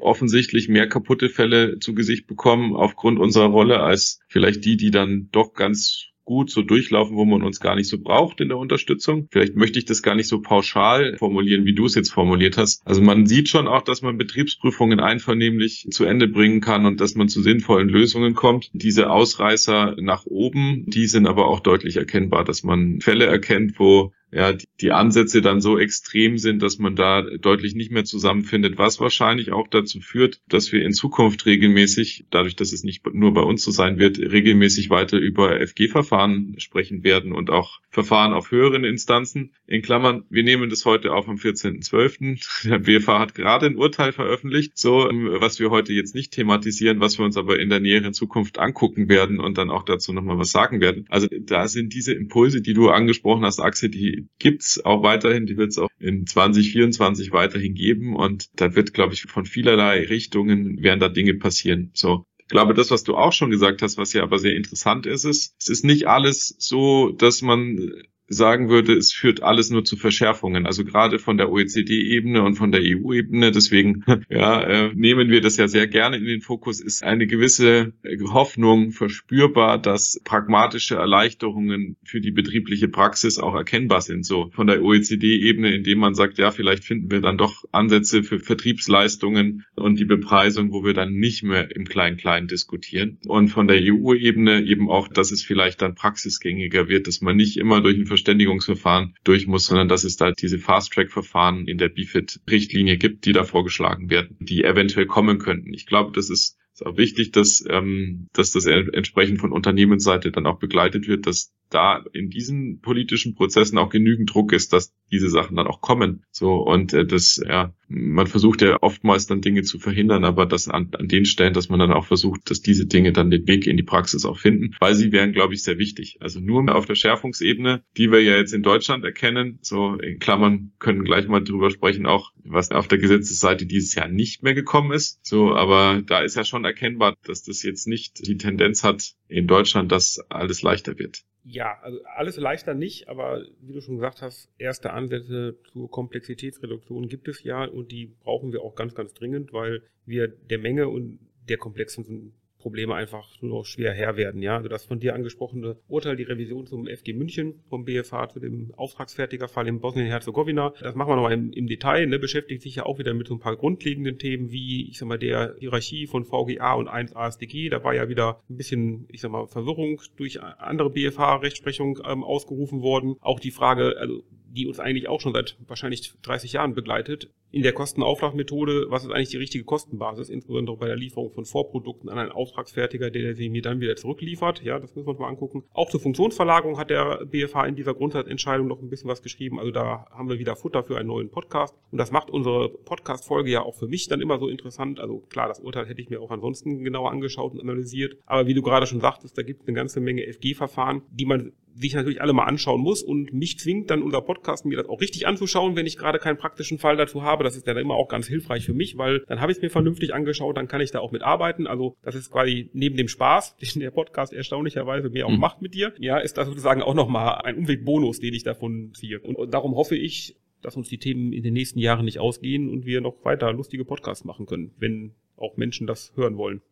offensichtlich 0.00 0.68
mehr 0.68 0.88
kaputte 0.88 1.28
Fälle 1.28 1.80
zu 1.80 1.92
Gesicht 1.92 2.28
bekommen 2.28 2.76
aufgrund 2.76 3.18
unserer 3.18 3.46
Rolle 3.46 3.80
als 3.80 4.20
vielleicht 4.28 4.64
die, 4.64 4.76
die 4.76 4.92
dann 4.92 5.30
doch 5.32 5.54
ganz 5.54 6.11
gut 6.24 6.50
so 6.50 6.62
durchlaufen, 6.62 7.16
wo 7.16 7.24
man 7.24 7.42
uns 7.42 7.60
gar 7.60 7.74
nicht 7.74 7.88
so 7.88 7.98
braucht 7.98 8.40
in 8.40 8.48
der 8.48 8.58
Unterstützung. 8.58 9.28
Vielleicht 9.30 9.56
möchte 9.56 9.78
ich 9.78 9.84
das 9.84 10.02
gar 10.02 10.14
nicht 10.14 10.28
so 10.28 10.40
pauschal 10.40 11.16
formulieren, 11.18 11.64
wie 11.64 11.74
du 11.74 11.86
es 11.86 11.94
jetzt 11.94 12.12
formuliert 12.12 12.56
hast. 12.56 12.82
Also 12.86 13.02
man 13.02 13.26
sieht 13.26 13.48
schon 13.48 13.68
auch, 13.68 13.82
dass 13.82 14.02
man 14.02 14.18
Betriebsprüfungen 14.18 15.00
einvernehmlich 15.00 15.86
zu 15.90 16.04
Ende 16.04 16.28
bringen 16.28 16.60
kann 16.60 16.86
und 16.86 17.00
dass 17.00 17.14
man 17.14 17.28
zu 17.28 17.42
sinnvollen 17.42 17.88
Lösungen 17.88 18.34
kommt. 18.34 18.70
Diese 18.72 19.10
Ausreißer 19.10 19.96
nach 19.98 20.26
oben, 20.26 20.84
die 20.86 21.06
sind 21.06 21.26
aber 21.26 21.48
auch 21.48 21.60
deutlich 21.60 21.96
erkennbar, 21.96 22.44
dass 22.44 22.62
man 22.62 23.00
Fälle 23.00 23.26
erkennt, 23.26 23.78
wo 23.78 24.12
ja, 24.32 24.54
die 24.80 24.92
Ansätze 24.92 25.42
dann 25.42 25.60
so 25.60 25.78
extrem 25.78 26.38
sind, 26.38 26.62
dass 26.62 26.78
man 26.78 26.96
da 26.96 27.20
deutlich 27.20 27.74
nicht 27.74 27.92
mehr 27.92 28.04
zusammenfindet, 28.04 28.78
was 28.78 28.98
wahrscheinlich 28.98 29.52
auch 29.52 29.68
dazu 29.68 30.00
führt, 30.00 30.40
dass 30.48 30.72
wir 30.72 30.82
in 30.82 30.94
Zukunft 30.94 31.44
regelmäßig, 31.44 32.26
dadurch, 32.30 32.56
dass 32.56 32.72
es 32.72 32.82
nicht 32.82 33.04
nur 33.12 33.34
bei 33.34 33.42
uns 33.42 33.62
so 33.62 33.70
sein 33.70 33.98
wird, 33.98 34.18
regelmäßig 34.18 34.88
weiter 34.88 35.18
über 35.18 35.60
FG-Verfahren 35.60 36.54
sprechen 36.58 37.04
werden 37.04 37.32
und 37.32 37.50
auch 37.50 37.80
Verfahren 37.90 38.32
auf 38.32 38.50
höheren 38.50 38.84
Instanzen. 38.84 39.52
In 39.66 39.82
Klammern, 39.82 40.24
wir 40.30 40.42
nehmen 40.44 40.70
das 40.70 40.86
heute 40.86 41.12
auf 41.12 41.28
am 41.28 41.36
14.12. 41.36 42.68
Der 42.70 42.78
BFH 42.78 43.18
hat 43.18 43.34
gerade 43.34 43.66
ein 43.66 43.76
Urteil 43.76 44.12
veröffentlicht, 44.12 44.78
so 44.78 45.10
was 45.40 45.60
wir 45.60 45.68
heute 45.68 45.92
jetzt 45.92 46.14
nicht 46.14 46.32
thematisieren, 46.32 47.00
was 47.00 47.18
wir 47.18 47.26
uns 47.26 47.36
aber 47.36 47.60
in 47.60 47.68
der 47.68 47.80
näheren 47.80 48.14
Zukunft 48.14 48.58
angucken 48.58 49.10
werden 49.10 49.40
und 49.40 49.58
dann 49.58 49.70
auch 49.70 49.84
dazu 49.84 50.14
nochmal 50.14 50.38
was 50.38 50.52
sagen 50.52 50.80
werden. 50.80 51.04
Also 51.10 51.28
da 51.30 51.68
sind 51.68 51.92
diese 51.92 52.14
Impulse, 52.14 52.62
die 52.62 52.72
du 52.72 52.88
angesprochen 52.88 53.44
hast, 53.44 53.60
Axel, 53.60 53.90
die 53.90 54.21
gibt's 54.38 54.84
auch 54.84 55.02
weiterhin, 55.02 55.46
die 55.46 55.56
wird 55.56 55.70
es 55.70 55.78
auch 55.78 55.88
in 55.98 56.26
2024 56.26 57.32
weiterhin 57.32 57.74
geben 57.74 58.16
und 58.16 58.48
da 58.60 58.74
wird, 58.74 58.94
glaube 58.94 59.14
ich, 59.14 59.22
von 59.22 59.44
vielerlei 59.44 60.04
Richtungen 60.04 60.82
werden 60.82 61.00
da 61.00 61.08
Dinge 61.08 61.34
passieren. 61.34 61.90
So, 61.94 62.26
ich 62.38 62.48
glaube, 62.48 62.74
das, 62.74 62.90
was 62.90 63.04
du 63.04 63.16
auch 63.16 63.32
schon 63.32 63.50
gesagt 63.50 63.82
hast, 63.82 63.98
was 63.98 64.12
ja 64.12 64.22
aber 64.22 64.38
sehr 64.38 64.56
interessant 64.56 65.06
ist, 65.06 65.24
ist, 65.24 65.54
es 65.60 65.68
ist 65.68 65.84
nicht 65.84 66.06
alles 66.06 66.54
so, 66.58 67.10
dass 67.10 67.42
man 67.42 67.92
sagen 68.32 68.68
würde, 68.68 68.94
es 68.94 69.12
führt 69.12 69.42
alles 69.42 69.70
nur 69.70 69.84
zu 69.84 69.96
Verschärfungen. 69.96 70.66
Also 70.66 70.84
gerade 70.84 71.18
von 71.18 71.36
der 71.36 71.50
OECD-Ebene 71.50 72.42
und 72.42 72.54
von 72.54 72.72
der 72.72 72.80
EU-Ebene. 72.82 73.52
Deswegen 73.52 74.04
ja, 74.28 74.62
äh, 74.62 74.90
nehmen 74.94 75.30
wir 75.30 75.40
das 75.40 75.56
ja 75.56 75.68
sehr 75.68 75.86
gerne 75.86 76.16
in 76.16 76.24
den 76.24 76.40
Fokus. 76.40 76.80
Ist 76.80 77.02
eine 77.02 77.26
gewisse 77.26 77.92
Hoffnung 78.32 78.92
verspürbar, 78.92 79.78
dass 79.78 80.20
pragmatische 80.24 80.96
Erleichterungen 80.96 81.96
für 82.04 82.20
die 82.20 82.30
betriebliche 82.30 82.88
Praxis 82.88 83.38
auch 83.38 83.54
erkennbar 83.54 84.00
sind. 84.00 84.24
So 84.24 84.50
von 84.52 84.66
der 84.66 84.82
OECD-Ebene, 84.82 85.74
indem 85.74 85.98
man 85.98 86.14
sagt, 86.14 86.38
ja, 86.38 86.50
vielleicht 86.50 86.84
finden 86.84 87.10
wir 87.10 87.20
dann 87.20 87.38
doch 87.38 87.64
Ansätze 87.72 88.22
für 88.22 88.38
Vertriebsleistungen 88.38 89.64
und 89.74 89.98
die 89.98 90.04
Bepreisung, 90.04 90.72
wo 90.72 90.84
wir 90.84 90.94
dann 90.94 91.12
nicht 91.12 91.42
mehr 91.42 91.74
im 91.74 91.84
Klein-Klein 91.84 92.46
diskutieren. 92.46 93.18
Und 93.26 93.48
von 93.48 93.68
der 93.68 93.80
EU-Ebene 93.80 94.62
eben 94.62 94.90
auch, 94.90 95.08
dass 95.08 95.32
es 95.32 95.42
vielleicht 95.42 95.82
dann 95.82 95.94
praxisgängiger 95.94 96.88
wird, 96.88 97.06
dass 97.06 97.20
man 97.20 97.36
nicht 97.36 97.56
immer 97.56 97.80
durch 97.80 97.96
ein 97.96 98.06
Verständigungsverfahren 98.22 99.14
durch 99.24 99.48
muss, 99.48 99.66
sondern 99.66 99.88
dass 99.88 100.04
es 100.04 100.16
da 100.16 100.30
diese 100.30 100.58
Fast-Track-Verfahren 100.58 101.66
in 101.66 101.78
der 101.78 101.88
BFIT-Richtlinie 101.88 102.96
gibt, 102.96 103.24
die 103.26 103.32
da 103.32 103.42
vorgeschlagen 103.42 104.10
werden, 104.10 104.36
die 104.38 104.62
eventuell 104.62 105.06
kommen 105.06 105.38
könnten. 105.38 105.74
Ich 105.74 105.86
glaube, 105.86 106.12
das 106.12 106.30
ist 106.30 106.56
ist 106.74 106.86
auch 106.86 106.96
wichtig, 106.96 107.32
dass, 107.32 107.64
ähm, 107.68 108.28
dass 108.32 108.52
das 108.52 108.66
entsprechend 108.66 109.40
von 109.40 109.52
Unternehmensseite 109.52 110.30
dann 110.30 110.46
auch 110.46 110.58
begleitet 110.58 111.06
wird, 111.08 111.26
dass 111.26 111.52
da 111.72 112.04
in 112.12 112.28
diesen 112.28 112.80
politischen 112.80 113.34
Prozessen 113.34 113.78
auch 113.78 113.90
genügend 113.90 114.32
Druck 114.32 114.52
ist, 114.52 114.72
dass 114.72 114.92
diese 115.10 115.28
Sachen 115.28 115.56
dann 115.56 115.66
auch 115.66 115.80
kommen. 115.80 116.24
So 116.30 116.54
und 116.56 116.92
äh, 116.92 117.06
das, 117.06 117.42
ja, 117.46 117.74
man 117.88 118.26
versucht 118.26 118.62
ja 118.62 118.78
oftmals 118.80 119.26
dann 119.26 119.40
Dinge 119.40 119.62
zu 119.62 119.78
verhindern, 119.78 120.24
aber 120.24 120.46
das 120.46 120.68
an, 120.68 120.90
an 120.98 121.08
den 121.08 121.24
Stellen, 121.24 121.52
dass 121.52 121.68
man 121.68 121.78
dann 121.78 121.92
auch 121.92 122.06
versucht, 122.06 122.50
dass 122.50 122.62
diese 122.62 122.86
Dinge 122.86 123.12
dann 123.12 123.30
den 123.30 123.46
Weg 123.46 123.66
in 123.66 123.76
die 123.76 123.82
Praxis 123.82 124.24
auch 124.24 124.38
finden, 124.38 124.74
weil 124.80 124.94
sie 124.94 125.12
wären, 125.12 125.32
glaube 125.32 125.54
ich, 125.54 125.62
sehr 125.62 125.78
wichtig. 125.78 126.18
Also 126.20 126.40
nur 126.40 126.62
auf 126.74 126.86
der 126.86 126.94
Schärfungsebene, 126.94 127.82
die 127.96 128.10
wir 128.10 128.22
ja 128.22 128.36
jetzt 128.36 128.54
in 128.54 128.62
Deutschland 128.62 129.04
erkennen, 129.04 129.58
so 129.62 129.94
in 129.96 130.18
Klammern 130.18 130.72
können 130.78 131.04
gleich 131.04 131.28
mal 131.28 131.42
drüber 131.42 131.70
sprechen, 131.70 132.06
auch 132.06 132.32
was 132.44 132.70
auf 132.70 132.88
der 132.88 132.98
Gesetzesseite 132.98 133.66
dieses 133.66 133.94
Jahr 133.94 134.08
nicht 134.08 134.42
mehr 134.42 134.54
gekommen 134.54 134.92
ist. 134.92 135.18
So, 135.22 135.54
aber 135.54 136.02
da 136.06 136.20
ist 136.20 136.36
ja 136.36 136.44
schon 136.62 136.64
erkennbar, 136.64 137.16
dass 137.24 137.42
das 137.42 137.62
jetzt 137.62 137.86
nicht 137.86 138.26
die 138.26 138.36
Tendenz 138.36 138.84
hat 138.84 139.14
in 139.28 139.46
Deutschland, 139.46 139.90
dass 139.90 140.18
alles 140.28 140.62
leichter 140.62 140.98
wird. 140.98 141.22
Ja, 141.44 141.78
also 141.82 141.98
alles 142.04 142.36
leichter 142.36 142.74
nicht, 142.74 143.08
aber 143.08 143.44
wie 143.60 143.72
du 143.72 143.80
schon 143.80 143.96
gesagt 143.96 144.22
hast, 144.22 144.48
erste 144.58 144.92
Ansätze 144.92 145.58
zur 145.72 145.90
Komplexitätsreduktion 145.90 147.08
gibt 147.08 147.26
es 147.26 147.42
ja 147.42 147.64
und 147.64 147.90
die 147.90 148.14
brauchen 148.22 148.52
wir 148.52 148.62
auch 148.62 148.76
ganz, 148.76 148.94
ganz 148.94 149.12
dringend, 149.12 149.52
weil 149.52 149.82
wir 150.06 150.28
der 150.28 150.58
Menge 150.58 150.88
und 150.88 151.18
der 151.48 151.56
komplexen 151.56 152.32
Probleme 152.62 152.94
einfach 152.94 153.28
nur 153.42 153.66
schwer 153.66 153.92
Herr 153.92 154.16
werden. 154.16 154.40
Ja, 154.40 154.56
also 154.56 154.68
das 154.68 154.84
von 154.84 155.00
dir 155.00 155.14
angesprochene 155.14 155.76
Urteil, 155.88 156.16
die 156.16 156.22
Revision 156.22 156.66
zum 156.66 156.86
FG 156.86 157.12
München 157.12 157.62
vom 157.68 157.84
BFH 157.84 158.28
zu 158.30 158.40
dem 158.40 158.72
Auftragsfertigerfall 158.76 159.66
in 159.68 159.80
Bosnien-Herzegowina, 159.80 160.72
das 160.80 160.94
machen 160.94 161.10
wir 161.10 161.16
nochmal 161.16 161.32
im, 161.32 161.52
im 161.52 161.66
Detail, 161.66 162.06
ne, 162.06 162.18
beschäftigt 162.18 162.62
sich 162.62 162.76
ja 162.76 162.86
auch 162.86 162.98
wieder 162.98 163.14
mit 163.14 163.26
so 163.26 163.34
ein 163.34 163.40
paar 163.40 163.56
grundlegenden 163.56 164.18
Themen 164.18 164.52
wie, 164.52 164.88
ich 164.88 164.98
sag 164.98 165.08
mal, 165.08 165.18
der 165.18 165.56
Hierarchie 165.58 166.06
von 166.06 166.24
VGA 166.24 166.74
und 166.74 166.88
1 166.88 167.14
ASDG. 167.16 167.68
Da 167.68 167.82
war 167.82 167.94
ja 167.94 168.08
wieder 168.08 168.40
ein 168.48 168.56
bisschen, 168.56 169.06
ich 169.10 169.20
sag 169.20 169.32
mal, 169.32 169.46
Verwirrung 169.46 170.00
durch 170.16 170.40
andere 170.42 170.90
BFH-Rechtsprechung 170.90 171.98
ähm, 172.06 172.22
ausgerufen 172.22 172.82
worden. 172.82 173.16
Auch 173.20 173.40
die 173.40 173.50
Frage, 173.50 173.96
also 173.98 174.22
die 174.52 174.66
uns 174.66 174.78
eigentlich 174.78 175.08
auch 175.08 175.20
schon 175.20 175.32
seit 175.32 175.56
wahrscheinlich 175.66 176.12
30 176.22 176.52
Jahren 176.52 176.74
begleitet. 176.74 177.30
in 177.52 177.62
der 177.62 177.74
Kostenauftragsmethode, 177.74 178.86
was 178.88 179.04
ist 179.04 179.10
eigentlich 179.10 179.28
die 179.28 179.36
richtige 179.36 179.64
Kostenbasis, 179.64 180.30
insbesondere 180.30 180.76
bei 180.78 180.86
der 180.86 180.96
Lieferung 180.96 181.30
von 181.30 181.44
Vorprodukten 181.44 182.08
an 182.08 182.18
einen 182.18 182.32
Auftragsfertiger, 182.32 183.10
der 183.10 183.36
sie 183.36 183.50
mir 183.50 183.60
dann 183.60 183.80
wieder 183.80 183.94
zurückliefert. 183.94 184.62
Ja, 184.62 184.78
das 184.78 184.94
müssen 184.94 185.06
wir 185.06 185.10
uns 185.10 185.20
mal 185.20 185.28
angucken. 185.28 185.62
Auch 185.74 185.90
zur 185.90 186.00
Funktionsverlagerung 186.00 186.78
hat 186.78 186.88
der 186.88 187.26
BFH 187.26 187.66
in 187.66 187.76
dieser 187.76 187.92
Grundsatzentscheidung 187.92 188.66
noch 188.66 188.80
ein 188.80 188.88
bisschen 188.88 189.10
was 189.10 189.22
geschrieben. 189.22 189.58
Also 189.58 189.70
da 189.70 190.06
haben 190.10 190.30
wir 190.30 190.38
wieder 190.38 190.56
Futter 190.56 190.82
für 190.82 190.96
einen 190.96 191.08
neuen 191.08 191.28
Podcast. 191.28 191.76
Und 191.90 191.98
das 191.98 192.10
macht 192.10 192.30
unsere 192.30 192.70
Podcast-Folge 192.70 193.50
ja 193.50 193.62
auch 193.62 193.74
für 193.74 193.86
mich 193.86 194.08
dann 194.08 194.22
immer 194.22 194.38
so 194.38 194.48
interessant. 194.48 194.98
Also 194.98 195.18
klar, 195.28 195.48
das 195.48 195.60
Urteil 195.60 195.86
hätte 195.86 196.00
ich 196.00 196.08
mir 196.08 196.22
auch 196.22 196.30
ansonsten 196.30 196.82
genauer 196.82 197.10
angeschaut 197.10 197.52
und 197.52 197.60
analysiert. 197.60 198.16
Aber 198.24 198.46
wie 198.46 198.54
du 198.54 198.62
gerade 198.62 198.86
schon 198.86 199.00
sagtest, 199.00 199.36
da 199.36 199.42
gibt 199.42 199.62
es 199.62 199.68
eine 199.68 199.76
ganze 199.76 200.00
Menge 200.00 200.22
FG-Verfahren, 200.22 201.02
die 201.10 201.26
man 201.26 201.52
sich 201.74 201.94
natürlich 201.94 202.20
alle 202.20 202.32
mal 202.32 202.44
anschauen 202.44 202.80
muss 202.80 203.02
und 203.02 203.32
mich 203.32 203.58
zwingt 203.58 203.90
dann 203.90 204.02
unser 204.02 204.20
Podcast 204.20 204.64
mir 204.64 204.76
das 204.76 204.88
auch 204.88 205.00
richtig 205.00 205.26
anzuschauen, 205.26 205.76
wenn 205.76 205.86
ich 205.86 205.96
gerade 205.96 206.18
keinen 206.18 206.36
praktischen 206.36 206.78
Fall 206.78 206.96
dazu 206.96 207.22
habe. 207.22 207.44
Das 207.44 207.56
ist 207.56 207.66
ja 207.66 207.74
dann 207.74 207.82
immer 207.82 207.94
auch 207.94 208.08
ganz 208.08 208.26
hilfreich 208.26 208.64
für 208.64 208.74
mich, 208.74 208.98
weil 208.98 209.20
dann 209.28 209.40
habe 209.40 209.52
ich 209.52 209.58
es 209.58 209.62
mir 209.62 209.70
vernünftig 209.70 210.14
angeschaut, 210.14 210.56
dann 210.56 210.68
kann 210.68 210.80
ich 210.80 210.90
da 210.90 211.00
auch 211.00 211.12
mitarbeiten. 211.12 211.66
Also 211.66 211.96
das 212.02 212.14
ist 212.14 212.30
quasi 212.30 212.70
neben 212.72 212.96
dem 212.96 213.08
Spaß, 213.08 213.56
den 213.74 213.80
der 213.80 213.90
Podcast 213.90 214.32
erstaunlicherweise 214.32 215.10
mir 215.10 215.26
auch 215.26 215.30
mhm. 215.30 215.40
macht 215.40 215.62
mit 215.62 215.74
dir, 215.74 215.92
ja, 215.98 216.18
ist 216.18 216.36
das 216.38 216.48
sozusagen 216.48 216.82
auch 216.82 216.94
nochmal 216.94 217.42
ein 217.42 217.56
Umwegbonus, 217.56 218.20
den 218.20 218.34
ich 218.34 218.42
davon 218.42 218.92
ziehe. 218.94 219.20
Und 219.20 219.52
darum 219.52 219.74
hoffe 219.74 219.96
ich, 219.96 220.36
dass 220.62 220.76
uns 220.76 220.88
die 220.88 220.98
Themen 220.98 221.32
in 221.32 221.42
den 221.42 221.54
nächsten 221.54 221.78
Jahren 221.78 222.04
nicht 222.04 222.18
ausgehen 222.18 222.68
und 222.70 222.86
wir 222.86 223.00
noch 223.00 223.24
weiter 223.24 223.52
lustige 223.52 223.84
Podcasts 223.84 224.24
machen 224.24 224.46
können, 224.46 224.72
wenn 224.78 225.14
auch 225.36 225.56
Menschen 225.56 225.86
das 225.86 226.12
hören 226.14 226.36
wollen. 226.36 226.62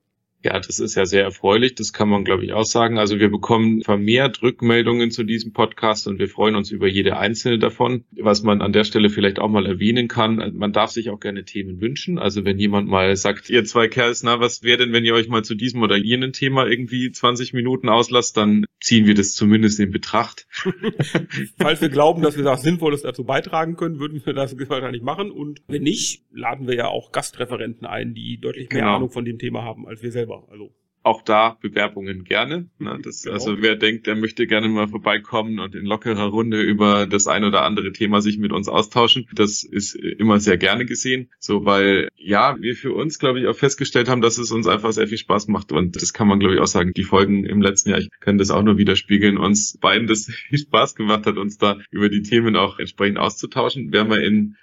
Ja, 0.43 0.59
das 0.59 0.79
ist 0.79 0.95
ja 0.95 1.05
sehr 1.05 1.23
erfreulich. 1.23 1.75
Das 1.75 1.93
kann 1.93 2.09
man, 2.09 2.25
glaube 2.25 2.45
ich, 2.45 2.55
auch 2.55 2.65
sagen. 2.65 2.99
Also 2.99 3.19
wir 3.19 3.31
bekommen 3.31 3.83
vermehrt 3.83 4.43
Rückmeldungen 4.43 5.11
zu 5.11 5.23
diesem 5.23 5.53
Podcast 5.53 6.07
und 6.07 6.19
wir 6.19 6.29
freuen 6.29 6.57
uns 6.57 6.71
über 6.71 6.89
jede 6.89 7.19
einzelne 7.19 7.59
davon. 7.59 8.05
Was 8.13 8.43
man 8.43 8.63
an 8.63 8.73
der 8.73 8.85
Stelle 8.85 9.11
vielleicht 9.11 9.39
auch 9.39 9.49
mal 9.49 9.67
erwähnen 9.67 10.09
kann, 10.09 10.55
man 10.57 10.73
darf 10.73 10.93
sich 10.93 11.11
auch 11.11 11.21
gerne 11.21 11.45
Themen 11.45 11.83
wünschen. 11.83 12.19
Also 12.19 12.47
wenn 12.47 12.59
jemand 12.59 12.89
mal 12.89 13.15
sagt, 13.17 13.51
ihr 13.51 13.65
zwei 13.65 13.89
Kerls, 13.89 14.23
na, 14.23 14.41
was 14.41 14.63
wäre 14.63 14.79
denn, 14.79 14.95
wenn 14.95 15.05
ihr 15.05 15.15
euch 15.15 15.29
mal 15.29 15.45
zu 15.45 15.55
diesem 15.55 15.83
oder 15.83 15.97
jenem 15.97 16.33
Thema 16.33 16.67
irgendwie 16.67 17.13
20 17.13 17.53
Minuten 17.53 17.91
auslasst, 17.91 18.39
dann 18.39 18.65
ziehen 18.81 19.07
wir 19.07 19.15
das 19.15 19.35
zumindest 19.35 19.79
in 19.79 19.91
Betracht. 19.91 20.47
Falls 21.59 21.83
wir 21.83 21.91
glauben, 21.91 22.23
dass 22.23 22.39
wir 22.39 22.45
das 22.45 22.63
Sinnvolles 22.63 23.03
dazu 23.03 23.25
beitragen 23.25 23.77
können, 23.77 23.99
würden 23.99 24.23
wir 24.25 24.33
das 24.33 24.57
wahrscheinlich 24.71 25.03
machen. 25.03 25.31
Und 25.31 25.61
wenn 25.69 25.83
nicht, 25.83 26.23
laden 26.33 26.67
wir 26.67 26.77
ja 26.77 26.89
auch 26.89 27.13
Gastreferenten 27.13 27.87
ein, 27.87 28.15
die 28.15 28.39
deutlich 28.41 28.71
mehr 28.71 28.81
genau. 28.81 28.97
Ahnung 28.97 29.11
von 29.11 29.27
dem 29.27 29.39
Thema 29.39 29.65
haben 29.65 29.87
als 29.87 30.03
wir 30.03 30.13
selber 30.13 30.30
selber. 30.31 30.47
Also 30.51 30.73
auch 31.03 31.23
da 31.23 31.57
Bewerbungen 31.63 32.25
gerne. 32.25 32.69
Ne? 32.79 32.99
Das, 33.03 33.23
genau. 33.23 33.33
Also 33.33 33.63
wer 33.63 33.75
denkt, 33.77 34.07
der 34.07 34.17
möchte 34.17 34.47
gerne 34.47 34.69
mal 34.69 34.87
vorbeikommen 34.87 35.59
und 35.59 35.75
in 35.75 35.87
lockerer 35.87 36.27
Runde 36.27 36.61
über 36.61 37.07
das 37.07 37.27
ein 37.27 37.45
oder 37.45 37.63
andere 37.63 37.93
Thema 37.93 38.21
sich 38.21 38.37
mit 38.37 38.53
uns 38.53 38.69
austauschen, 38.69 39.27
das 39.33 39.65
ist 39.65 39.95
immer 39.95 40.41
sehr 40.41 40.59
gerne 40.59 40.85
gesehen. 40.85 41.31
So, 41.39 41.65
weil 41.65 42.11
ja, 42.17 42.61
wir 42.61 42.77
für 42.77 42.93
uns, 42.93 43.19
glaube 43.19 43.41
ich, 43.41 43.47
auch 43.47 43.57
festgestellt 43.57 44.11
haben, 44.11 44.21
dass 44.21 44.37
es 44.37 44.53
uns 44.53 44.67
einfach 44.67 44.93
sehr 44.93 45.09
viel 45.09 45.17
Spaß 45.17 45.49
macht. 45.49 45.73
Und 45.73 45.97
das 45.97 46.13
kann 46.13 46.29
man, 46.29 46.39
glaube 46.39 46.57
ich, 46.57 46.61
auch 46.61 46.67
sagen. 46.67 46.93
Die 46.93 47.05
Folgen 47.05 47.47
im 47.47 47.63
letzten 47.63 47.89
Jahr, 47.89 47.99
ich 47.99 48.11
kann 48.21 48.37
das 48.37 48.51
auch 48.51 48.63
nur 48.63 48.77
widerspiegeln, 48.77 49.39
uns 49.39 49.79
beiden 49.79 50.07
das 50.07 50.27
viel 50.27 50.59
Spaß 50.59 50.97
gemacht 50.97 51.25
hat, 51.25 51.39
uns 51.39 51.57
da 51.57 51.79
über 51.91 52.11
die 52.11 52.23
Themen 52.23 52.57
auch 52.57 52.79
entsprechend 52.79 53.19
auszutauschen. 53.19 53.91
Werden 53.91 54.11
wir 54.11 54.23
in 54.23 54.57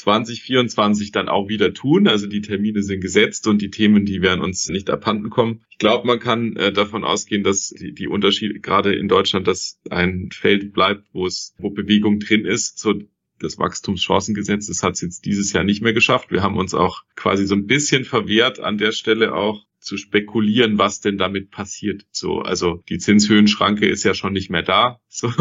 2024 0.00 1.12
dann 1.12 1.28
auch 1.28 1.48
wieder 1.48 1.72
tun. 1.74 2.08
Also 2.08 2.26
die 2.26 2.40
Termine 2.40 2.82
sind 2.82 3.00
gesetzt 3.00 3.46
und 3.46 3.60
die 3.62 3.70
Themen, 3.70 4.04
die 4.04 4.22
werden 4.22 4.40
uns 4.40 4.68
nicht 4.68 4.90
abhanden 4.90 5.30
kommen. 5.30 5.62
Ich 5.70 5.78
glaube, 5.78 6.06
man 6.06 6.18
kann 6.18 6.56
äh, 6.56 6.72
davon 6.72 7.04
ausgehen, 7.04 7.42
dass 7.42 7.70
die, 7.70 7.92
die 7.92 8.08
Unterschiede 8.08 8.60
gerade 8.60 8.94
in 8.94 9.08
Deutschland, 9.08 9.46
dass 9.46 9.78
ein 9.90 10.30
Feld 10.32 10.72
bleibt, 10.72 11.06
wo 11.12 11.26
es, 11.26 11.54
wo 11.58 11.70
Bewegung 11.70 12.18
drin 12.18 12.44
ist. 12.44 12.78
So 12.78 12.94
das 13.40 13.58
Wachstumschancengesetz, 13.58 14.66
das 14.66 14.82
hat 14.82 14.94
es 14.94 15.00
jetzt 15.00 15.24
dieses 15.24 15.52
Jahr 15.52 15.64
nicht 15.64 15.82
mehr 15.82 15.92
geschafft. 15.92 16.30
Wir 16.30 16.42
haben 16.42 16.56
uns 16.56 16.74
auch 16.74 17.02
quasi 17.16 17.46
so 17.46 17.54
ein 17.54 17.66
bisschen 17.66 18.04
verwehrt, 18.04 18.60
an 18.60 18.78
der 18.78 18.92
Stelle 18.92 19.34
auch 19.34 19.66
zu 19.80 19.96
spekulieren, 19.96 20.78
was 20.78 21.00
denn 21.00 21.18
damit 21.18 21.50
passiert. 21.50 22.06
So, 22.10 22.40
also 22.40 22.82
die 22.88 22.98
Zinshöhenschranke 22.98 23.86
ist 23.86 24.04
ja 24.04 24.14
schon 24.14 24.32
nicht 24.32 24.50
mehr 24.50 24.62
da. 24.62 25.00
So, 25.08 25.32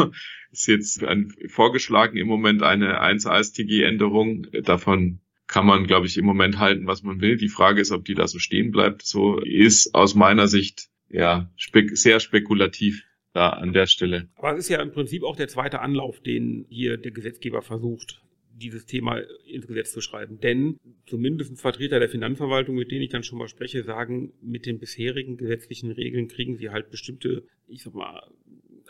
ist 0.51 0.68
jetzt 0.68 1.03
ein, 1.03 1.32
vorgeschlagen 1.48 2.18
im 2.18 2.27
Moment 2.27 2.63
eine 2.63 3.01
1 3.01 3.27
ASTG-Änderung. 3.27 4.48
Davon 4.63 5.20
kann 5.46 5.65
man, 5.65 5.86
glaube 5.86 6.08
ich, 6.08 6.18
im 6.18 6.25
Moment 6.25 6.58
halten, 6.58 6.88
was 6.88 7.03
man 7.03 7.22
will. 7.22 7.38
Die 7.38 7.50
Frage 7.50 7.82
ist, 7.82 7.91
ob 7.91 8.03
die 8.06 8.15
da 8.15 8.27
so 8.27 8.39
stehen 8.39 8.72
bleibt. 8.72 9.03
So 9.03 9.39
ist 9.39 9.94
aus 9.94 10.15
meiner 10.15 10.48
Sicht 10.48 10.89
ja 11.10 11.51
spek 11.56 11.98
sehr 11.98 12.20
spekulativ 12.20 13.03
da 13.33 13.50
an 13.50 13.74
der 13.74 13.86
Stelle. 13.86 14.29
Aber 14.36 14.53
es 14.53 14.59
ist 14.59 14.69
ja 14.69 14.81
im 14.81 14.91
Prinzip 14.91 15.24
auch 15.24 15.36
der 15.36 15.48
zweite 15.48 15.81
Anlauf, 15.81 16.19
den 16.21 16.65
hier 16.69 16.98
der 16.98 17.12
Gesetzgeber 17.12 17.62
versucht, 17.62 18.21
dieses 18.59 18.86
Thema 18.86 19.21
ins 19.45 19.67
Gesetz 19.67 19.91
zu 19.91 20.01
schreiben. 20.01 20.39
Denn 20.39 20.77
zumindest 21.05 21.59
Vertreter 21.59 22.00
der 22.00 22.09
Finanzverwaltung, 22.09 22.75
mit 22.75 22.91
denen 22.91 23.03
ich 23.03 23.09
dann 23.09 23.24
schon 23.24 23.39
mal 23.39 23.48
spreche, 23.48 23.83
sagen, 23.83 24.33
mit 24.41 24.65
den 24.65 24.79
bisherigen 24.79 25.38
gesetzlichen 25.38 25.91
Regeln 25.91 26.27
kriegen 26.27 26.57
sie 26.57 26.69
halt 26.69 26.89
bestimmte, 26.89 27.43
ich 27.67 27.83
sag 27.83 27.93
mal, 27.93 28.21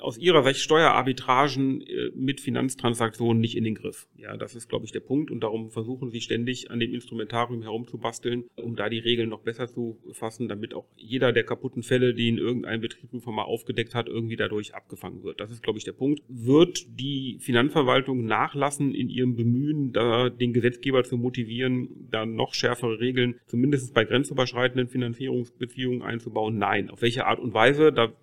aus 0.01 0.17
ihrer 0.17 0.43
Sicht 0.43 0.59
Steuerarbitragen 0.59 1.81
äh, 1.81 2.11
mit 2.15 2.41
Finanztransaktionen 2.41 3.39
nicht 3.39 3.55
in 3.55 3.63
den 3.63 3.75
Griff. 3.75 4.07
Ja, 4.15 4.37
das 4.37 4.55
ist, 4.55 4.69
glaube 4.69 4.85
ich, 4.85 4.91
der 4.91 4.99
Punkt 4.99 5.31
und 5.31 5.41
darum 5.41 5.69
versuchen 5.69 6.09
sie 6.09 6.21
ständig 6.21 6.71
an 6.71 6.79
dem 6.79 6.93
Instrumentarium 6.93 7.61
herumzubasteln, 7.61 8.45
um 8.55 8.75
da 8.75 8.89
die 8.89 8.99
Regeln 8.99 9.29
noch 9.29 9.41
besser 9.41 9.67
zu 9.67 9.97
fassen, 10.11 10.47
damit 10.47 10.73
auch 10.73 10.85
jeder 10.95 11.31
der 11.31 11.43
kaputten 11.43 11.83
Fälle, 11.83 12.13
die 12.13 12.29
in 12.29 12.37
irgendeinem 12.37 12.81
Betrieb 12.81 13.09
schon 13.23 13.35
mal 13.35 13.43
aufgedeckt 13.43 13.95
hat, 13.95 14.07
irgendwie 14.07 14.35
dadurch 14.35 14.75
abgefangen 14.75 15.23
wird. 15.23 15.39
Das 15.39 15.51
ist, 15.51 15.63
glaube 15.63 15.77
ich, 15.77 15.85
der 15.85 15.93
Punkt. 15.93 16.21
Wird 16.27 16.99
die 16.99 17.37
Finanzverwaltung 17.39 18.25
nachlassen 18.25 18.93
in 18.93 19.09
ihrem 19.09 19.35
Bemühen, 19.35 19.93
da 19.93 20.29
den 20.29 20.53
Gesetzgeber 20.53 21.03
zu 21.03 21.17
motivieren, 21.17 22.07
da 22.11 22.25
noch 22.25 22.53
schärfere 22.53 22.99
Regeln, 22.99 23.39
zumindest 23.47 23.93
bei 23.93 24.05
grenzüberschreitenden 24.05 24.87
Finanzierungsbeziehungen 24.87 26.01
einzubauen? 26.01 26.57
Nein. 26.57 26.89
Auf 26.89 27.01
welche 27.01 27.25
Art 27.25 27.39
und 27.39 27.53
Weise? 27.53 27.91
Da 27.91 28.13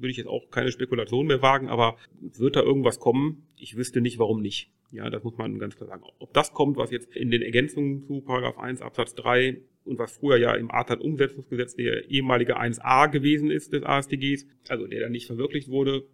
würde 0.00 0.10
ich 0.10 0.16
jetzt 0.16 0.26
auch 0.26 0.50
keine 0.50 0.72
Spekulation 0.72 1.26
mehr 1.26 1.42
wagen, 1.42 1.68
aber 1.68 1.96
wird 2.20 2.56
da 2.56 2.62
irgendwas 2.62 2.98
kommen? 2.98 3.46
Ich 3.56 3.76
wüsste 3.76 4.00
nicht, 4.00 4.18
warum 4.18 4.40
nicht. 4.40 4.70
Ja, 4.92 5.08
das 5.08 5.22
muss 5.22 5.36
man 5.36 5.58
ganz 5.58 5.76
klar 5.76 5.88
sagen. 5.88 6.02
Ob 6.18 6.32
das 6.32 6.52
kommt, 6.52 6.76
was 6.76 6.90
jetzt 6.90 7.14
in 7.14 7.30
den 7.30 7.42
Ergänzungen 7.42 8.04
zu 8.06 8.20
Paragraph 8.22 8.58
1 8.58 8.82
Absatz 8.82 9.14
3 9.14 9.60
und 9.84 9.98
was 9.98 10.16
früher 10.16 10.36
ja 10.36 10.54
im 10.54 10.70
ATAT-Umsetzungsgesetz 10.70 11.76
der 11.76 12.10
ehemalige 12.10 12.58
1a 12.58 13.10
gewesen 13.10 13.50
ist 13.50 13.72
des 13.72 13.82
ASTGs, 13.82 14.46
also 14.68 14.86
der 14.86 15.00
dann 15.00 15.12
nicht 15.12 15.26
verwirklicht 15.26 15.68
wurde, 15.68 16.06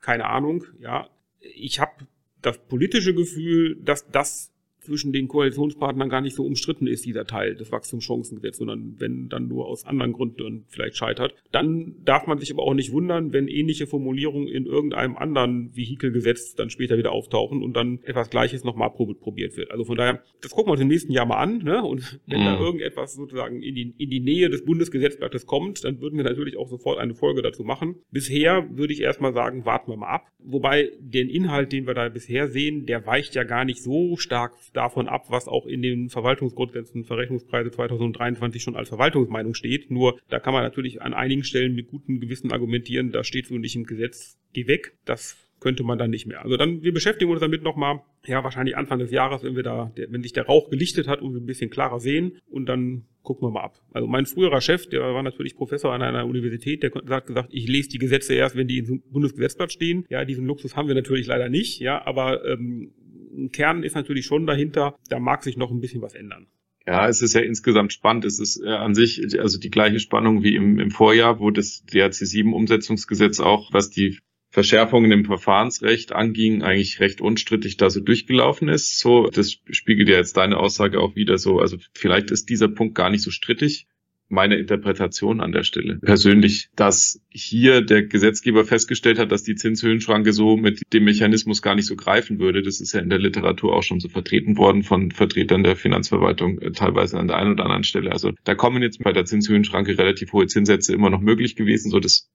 keine 0.00 0.26
Ahnung. 0.26 0.64
Ja, 0.80 1.08
ich 1.40 1.80
habe 1.80 2.06
das 2.42 2.58
politische 2.66 3.14
Gefühl, 3.14 3.76
dass 3.82 4.08
das 4.10 4.53
zwischen 4.84 5.12
den 5.12 5.28
Koalitionspartnern 5.28 6.08
gar 6.08 6.20
nicht 6.20 6.36
so 6.36 6.44
umstritten 6.44 6.86
ist, 6.86 7.04
dieser 7.04 7.24
Teil 7.24 7.54
des 7.54 7.72
Wachstumschancengesetzes, 7.72 8.58
sondern 8.58 8.94
wenn 8.98 9.28
dann 9.28 9.48
nur 9.48 9.66
aus 9.66 9.84
anderen 9.84 10.12
Gründen 10.12 10.64
vielleicht 10.68 10.96
scheitert. 10.96 11.34
Dann 11.52 11.96
darf 12.04 12.26
man 12.26 12.38
sich 12.38 12.52
aber 12.52 12.62
auch 12.62 12.74
nicht 12.74 12.92
wundern, 12.92 13.32
wenn 13.32 13.48
ähnliche 13.48 13.86
Formulierungen 13.86 14.48
in 14.48 14.66
irgendeinem 14.66 15.16
anderen 15.16 15.74
Vehikelgesetz 15.74 16.54
dann 16.54 16.70
später 16.70 16.98
wieder 16.98 17.12
auftauchen 17.12 17.62
und 17.62 17.74
dann 17.76 18.00
etwas 18.04 18.30
Gleiches 18.30 18.64
nochmal 18.64 18.90
probiert 18.90 19.56
wird. 19.56 19.70
Also 19.70 19.84
von 19.84 19.96
daher, 19.96 20.22
das 20.40 20.52
gucken 20.52 20.68
wir 20.68 20.72
uns 20.72 20.82
im 20.82 20.88
nächsten 20.88 21.12
Jahr 21.12 21.26
mal 21.26 21.38
an, 21.38 21.58
ne? 21.58 21.82
Und 21.82 22.20
wenn 22.26 22.40
mhm. 22.40 22.44
da 22.44 22.58
irgendetwas 22.58 23.14
sozusagen 23.14 23.62
in 23.62 23.74
die, 23.74 23.94
in 23.98 24.10
die 24.10 24.20
Nähe 24.20 24.50
des 24.50 24.64
Bundesgesetzblattes 24.64 25.46
kommt, 25.46 25.84
dann 25.84 26.00
würden 26.00 26.16
wir 26.16 26.24
natürlich 26.24 26.56
auch 26.56 26.68
sofort 26.68 26.98
eine 26.98 27.14
Folge 27.14 27.42
dazu 27.42 27.64
machen. 27.64 27.96
Bisher 28.10 28.68
würde 28.70 28.92
ich 28.92 29.00
erstmal 29.00 29.32
sagen, 29.32 29.64
warten 29.64 29.90
wir 29.90 29.96
mal 29.96 30.08
ab. 30.08 30.26
Wobei 30.38 30.90
den 31.00 31.28
Inhalt, 31.28 31.72
den 31.72 31.86
wir 31.86 31.94
da 31.94 32.08
bisher 32.08 32.48
sehen, 32.48 32.86
der 32.86 33.06
weicht 33.06 33.34
ja 33.34 33.44
gar 33.44 33.64
nicht 33.64 33.82
so 33.82 34.16
stark 34.16 34.58
davon 34.74 35.08
ab, 35.08 35.26
was 35.30 35.48
auch 35.48 35.66
in 35.66 35.82
den 35.82 36.10
Verwaltungsgrundsätzen 36.10 37.04
Verrechnungspreise 37.04 37.70
2023 37.70 38.62
schon 38.62 38.76
als 38.76 38.88
Verwaltungsmeinung 38.90 39.54
steht. 39.54 39.90
Nur 39.90 40.18
da 40.28 40.40
kann 40.40 40.52
man 40.52 40.62
natürlich 40.62 41.00
an 41.00 41.14
einigen 41.14 41.44
Stellen 41.44 41.74
mit 41.74 41.88
gutem 41.88 42.20
Gewissen 42.20 42.52
argumentieren, 42.52 43.12
da 43.12 43.24
steht 43.24 43.46
so 43.46 43.56
nicht 43.56 43.76
im 43.76 43.84
Gesetz, 43.84 44.38
geh 44.52 44.66
weg. 44.66 44.98
Das 45.04 45.36
könnte 45.64 45.82
man 45.82 45.96
dann 45.96 46.10
nicht 46.10 46.26
mehr. 46.26 46.42
Also 46.44 46.58
dann, 46.58 46.82
wir 46.82 46.92
beschäftigen 46.92 47.30
uns 47.30 47.40
damit 47.40 47.62
nochmal, 47.62 48.00
ja, 48.26 48.44
wahrscheinlich 48.44 48.76
Anfang 48.76 48.98
des 48.98 49.10
Jahres, 49.10 49.42
wenn 49.42 49.56
wir 49.56 49.62
da, 49.62 49.92
wenn 49.96 50.22
sich 50.22 50.34
der 50.34 50.44
Rauch 50.44 50.68
gelichtet 50.68 51.08
hat 51.08 51.22
und 51.22 51.32
wir 51.32 51.40
ein 51.40 51.46
bisschen 51.46 51.70
klarer 51.70 52.00
sehen 52.00 52.38
und 52.50 52.66
dann 52.66 53.06
gucken 53.22 53.48
wir 53.48 53.52
mal 53.52 53.62
ab. 53.62 53.80
Also 53.92 54.06
mein 54.06 54.26
früherer 54.26 54.60
Chef, 54.60 54.86
der 54.88 55.00
war 55.00 55.22
natürlich 55.22 55.56
Professor 55.56 55.92
an 55.92 56.02
einer 56.02 56.26
Universität, 56.26 56.82
der 56.82 56.92
hat 57.08 57.26
gesagt, 57.26 57.48
ich 57.50 57.66
lese 57.66 57.88
die 57.88 57.98
Gesetze 57.98 58.34
erst, 58.34 58.56
wenn 58.56 58.68
die 58.68 58.78
im 58.78 59.02
Bundesgesetzblatt 59.10 59.72
stehen. 59.72 60.04
Ja, 60.10 60.26
diesen 60.26 60.46
Luxus 60.46 60.76
haben 60.76 60.88
wir 60.88 60.94
natürlich 60.94 61.26
leider 61.26 61.48
nicht, 61.48 61.80
ja, 61.80 62.04
aber 62.04 62.44
ähm, 62.44 62.92
ein 63.36 63.50
Kern 63.52 63.82
ist 63.82 63.94
natürlich 63.94 64.26
schon 64.26 64.46
dahinter, 64.46 64.96
da 65.08 65.18
mag 65.18 65.42
sich 65.42 65.56
noch 65.56 65.70
ein 65.70 65.80
bisschen 65.80 66.02
was 66.02 66.14
ändern. 66.14 66.46
Ja, 66.86 67.08
es 67.08 67.22
ist 67.22 67.34
ja 67.34 67.40
insgesamt 67.40 67.92
spannend. 67.92 68.24
Es 68.26 68.38
ist 68.38 68.60
äh, 68.62 68.68
an 68.68 68.94
sich 68.94 69.38
also 69.38 69.58
die 69.58 69.70
gleiche 69.70 70.00
Spannung 70.00 70.42
wie 70.42 70.54
im, 70.54 70.78
im 70.78 70.90
Vorjahr, 70.90 71.40
wo 71.40 71.50
das 71.50 71.84
DRC7-Umsetzungsgesetz 71.90 73.40
auch, 73.40 73.72
was 73.72 73.88
die 73.90 74.18
Verschärfungen 74.50 75.10
im 75.10 75.24
Verfahrensrecht 75.24 76.12
anging, 76.12 76.62
eigentlich 76.62 77.00
recht 77.00 77.20
unstrittig 77.20 77.76
da 77.76 77.90
so 77.90 78.00
durchgelaufen 78.00 78.68
ist. 78.68 79.00
So, 79.00 79.28
das 79.28 79.58
spiegelt 79.70 80.08
ja 80.08 80.16
jetzt 80.16 80.36
deine 80.36 80.58
Aussage 80.58 81.00
auch 81.00 81.16
wieder 81.16 81.38
so. 81.38 81.58
Also 81.58 81.78
vielleicht 81.92 82.30
ist 82.30 82.50
dieser 82.50 82.68
Punkt 82.68 82.94
gar 82.94 83.10
nicht 83.10 83.22
so 83.22 83.30
strittig 83.30 83.88
meine 84.34 84.56
Interpretation 84.56 85.40
an 85.40 85.52
der 85.52 85.62
Stelle. 85.62 85.98
Persönlich, 86.00 86.68
dass 86.76 87.20
hier 87.30 87.80
der 87.80 88.02
Gesetzgeber 88.02 88.64
festgestellt 88.64 89.18
hat, 89.18 89.32
dass 89.32 89.42
die 89.42 89.54
Zinshöhenschranke 89.54 90.32
so 90.32 90.56
mit 90.56 90.82
dem 90.92 91.04
Mechanismus 91.04 91.62
gar 91.62 91.74
nicht 91.74 91.86
so 91.86 91.96
greifen 91.96 92.38
würde. 92.38 92.62
Das 92.62 92.80
ist 92.80 92.92
ja 92.92 93.00
in 93.00 93.10
der 93.10 93.18
Literatur 93.18 93.74
auch 93.74 93.82
schon 93.82 94.00
so 94.00 94.08
vertreten 94.08 94.56
worden 94.56 94.82
von 94.82 95.10
Vertretern 95.10 95.62
der 95.62 95.76
Finanzverwaltung, 95.76 96.58
äh, 96.58 96.72
teilweise 96.72 97.18
an 97.18 97.28
der 97.28 97.36
einen 97.36 97.52
oder 97.52 97.64
anderen 97.64 97.84
Stelle. 97.84 98.12
Also 98.12 98.32
da 98.44 98.54
kommen 98.54 98.82
jetzt 98.82 99.02
bei 99.02 99.12
der 99.12 99.24
Zinshöhenschranke 99.24 99.96
relativ 99.96 100.32
hohe 100.32 100.46
Zinssätze 100.46 100.92
immer 100.92 101.10
noch 101.10 101.20
möglich 101.20 101.56
gewesen. 101.56 101.90
So 101.90 102.00
das 102.00 102.28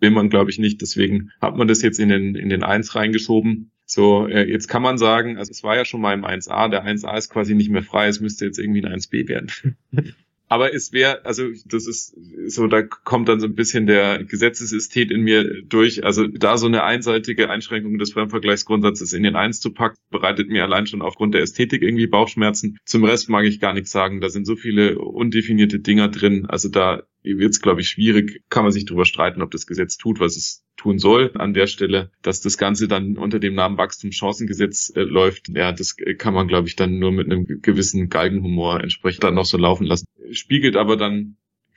will 0.00 0.10
man, 0.10 0.28
glaube 0.28 0.50
ich, 0.50 0.58
nicht. 0.58 0.80
Deswegen 0.82 1.30
hat 1.40 1.56
man 1.56 1.68
das 1.68 1.82
jetzt 1.82 1.98
in 1.98 2.08
den, 2.08 2.34
in 2.34 2.48
den 2.48 2.62
1 2.62 2.94
reingeschoben. 2.94 3.72
So, 3.84 4.26
äh, 4.26 4.50
jetzt 4.50 4.68
kann 4.68 4.82
man 4.82 4.98
sagen, 4.98 5.38
also 5.38 5.50
es 5.50 5.62
war 5.62 5.76
ja 5.76 5.84
schon 5.84 6.00
mal 6.00 6.12
im 6.12 6.24
1a, 6.24 6.68
der 6.68 6.84
1a 6.84 7.16
ist 7.16 7.30
quasi 7.30 7.54
nicht 7.54 7.70
mehr 7.70 7.84
frei, 7.84 8.08
es 8.08 8.20
müsste 8.20 8.44
jetzt 8.44 8.58
irgendwie 8.58 8.84
ein 8.84 8.92
1b 8.92 9.28
werden. 9.28 9.50
Aber 10.48 10.72
es 10.72 10.92
wäre, 10.92 11.24
also 11.24 11.48
das 11.64 11.86
ist 11.86 12.16
so, 12.46 12.68
da 12.68 12.82
kommt 12.82 13.28
dann 13.28 13.40
so 13.40 13.46
ein 13.46 13.54
bisschen 13.54 13.86
der 13.86 14.22
Gesetzesästhet 14.22 15.10
in 15.10 15.22
mir 15.22 15.62
durch. 15.62 16.04
Also 16.04 16.26
da 16.26 16.56
so 16.56 16.66
eine 16.66 16.84
einseitige 16.84 17.50
Einschränkung 17.50 17.98
des 17.98 18.12
Fremdvergleichsgrundsatzes 18.12 19.12
in 19.12 19.24
den 19.24 19.34
Eins 19.34 19.60
zu 19.60 19.72
packen, 19.72 19.98
bereitet 20.10 20.48
mir 20.48 20.62
allein 20.62 20.86
schon 20.86 21.02
aufgrund 21.02 21.34
der 21.34 21.42
Ästhetik 21.42 21.82
irgendwie 21.82 22.06
Bauchschmerzen. 22.06 22.78
Zum 22.84 23.04
Rest 23.04 23.28
mag 23.28 23.44
ich 23.44 23.58
gar 23.58 23.72
nichts 23.72 23.90
sagen. 23.90 24.20
Da 24.20 24.28
sind 24.28 24.46
so 24.46 24.54
viele 24.54 24.98
undefinierte 24.98 25.80
Dinger 25.80 26.08
drin. 26.08 26.46
Also 26.46 26.68
da 26.68 27.02
wird 27.22 27.50
es, 27.50 27.60
glaube 27.60 27.80
ich, 27.80 27.88
schwierig. 27.88 28.42
Kann 28.48 28.62
man 28.62 28.72
sich 28.72 28.84
darüber 28.84 29.04
streiten, 29.04 29.42
ob 29.42 29.50
das 29.50 29.66
Gesetz 29.66 29.96
tut, 29.96 30.20
was 30.20 30.36
es 30.36 30.64
tun 30.76 30.98
soll. 30.98 31.32
An 31.34 31.54
der 31.54 31.66
Stelle, 31.66 32.10
dass 32.22 32.40
das 32.40 32.58
Ganze 32.58 32.86
dann 32.86 33.16
unter 33.16 33.40
dem 33.40 33.54
Namen 33.54 33.78
Wachstumschancengesetz 33.78 34.92
äh, 34.94 35.00
läuft, 35.00 35.48
ja, 35.48 35.72
das 35.72 35.96
kann 36.18 36.34
man, 36.34 36.48
glaube 36.48 36.68
ich, 36.68 36.76
dann 36.76 36.98
nur 36.98 37.12
mit 37.12 37.26
einem 37.26 37.46
gewissen 37.62 38.08
Galgenhumor 38.08 38.80
entsprechend 38.80 39.24
dann 39.24 39.34
noch 39.34 39.46
so 39.46 39.58
laufen 39.58 39.86
lassen. 39.86 40.06
Spiegelt 40.32 40.76
aber 40.76 40.96
dann 40.96 41.36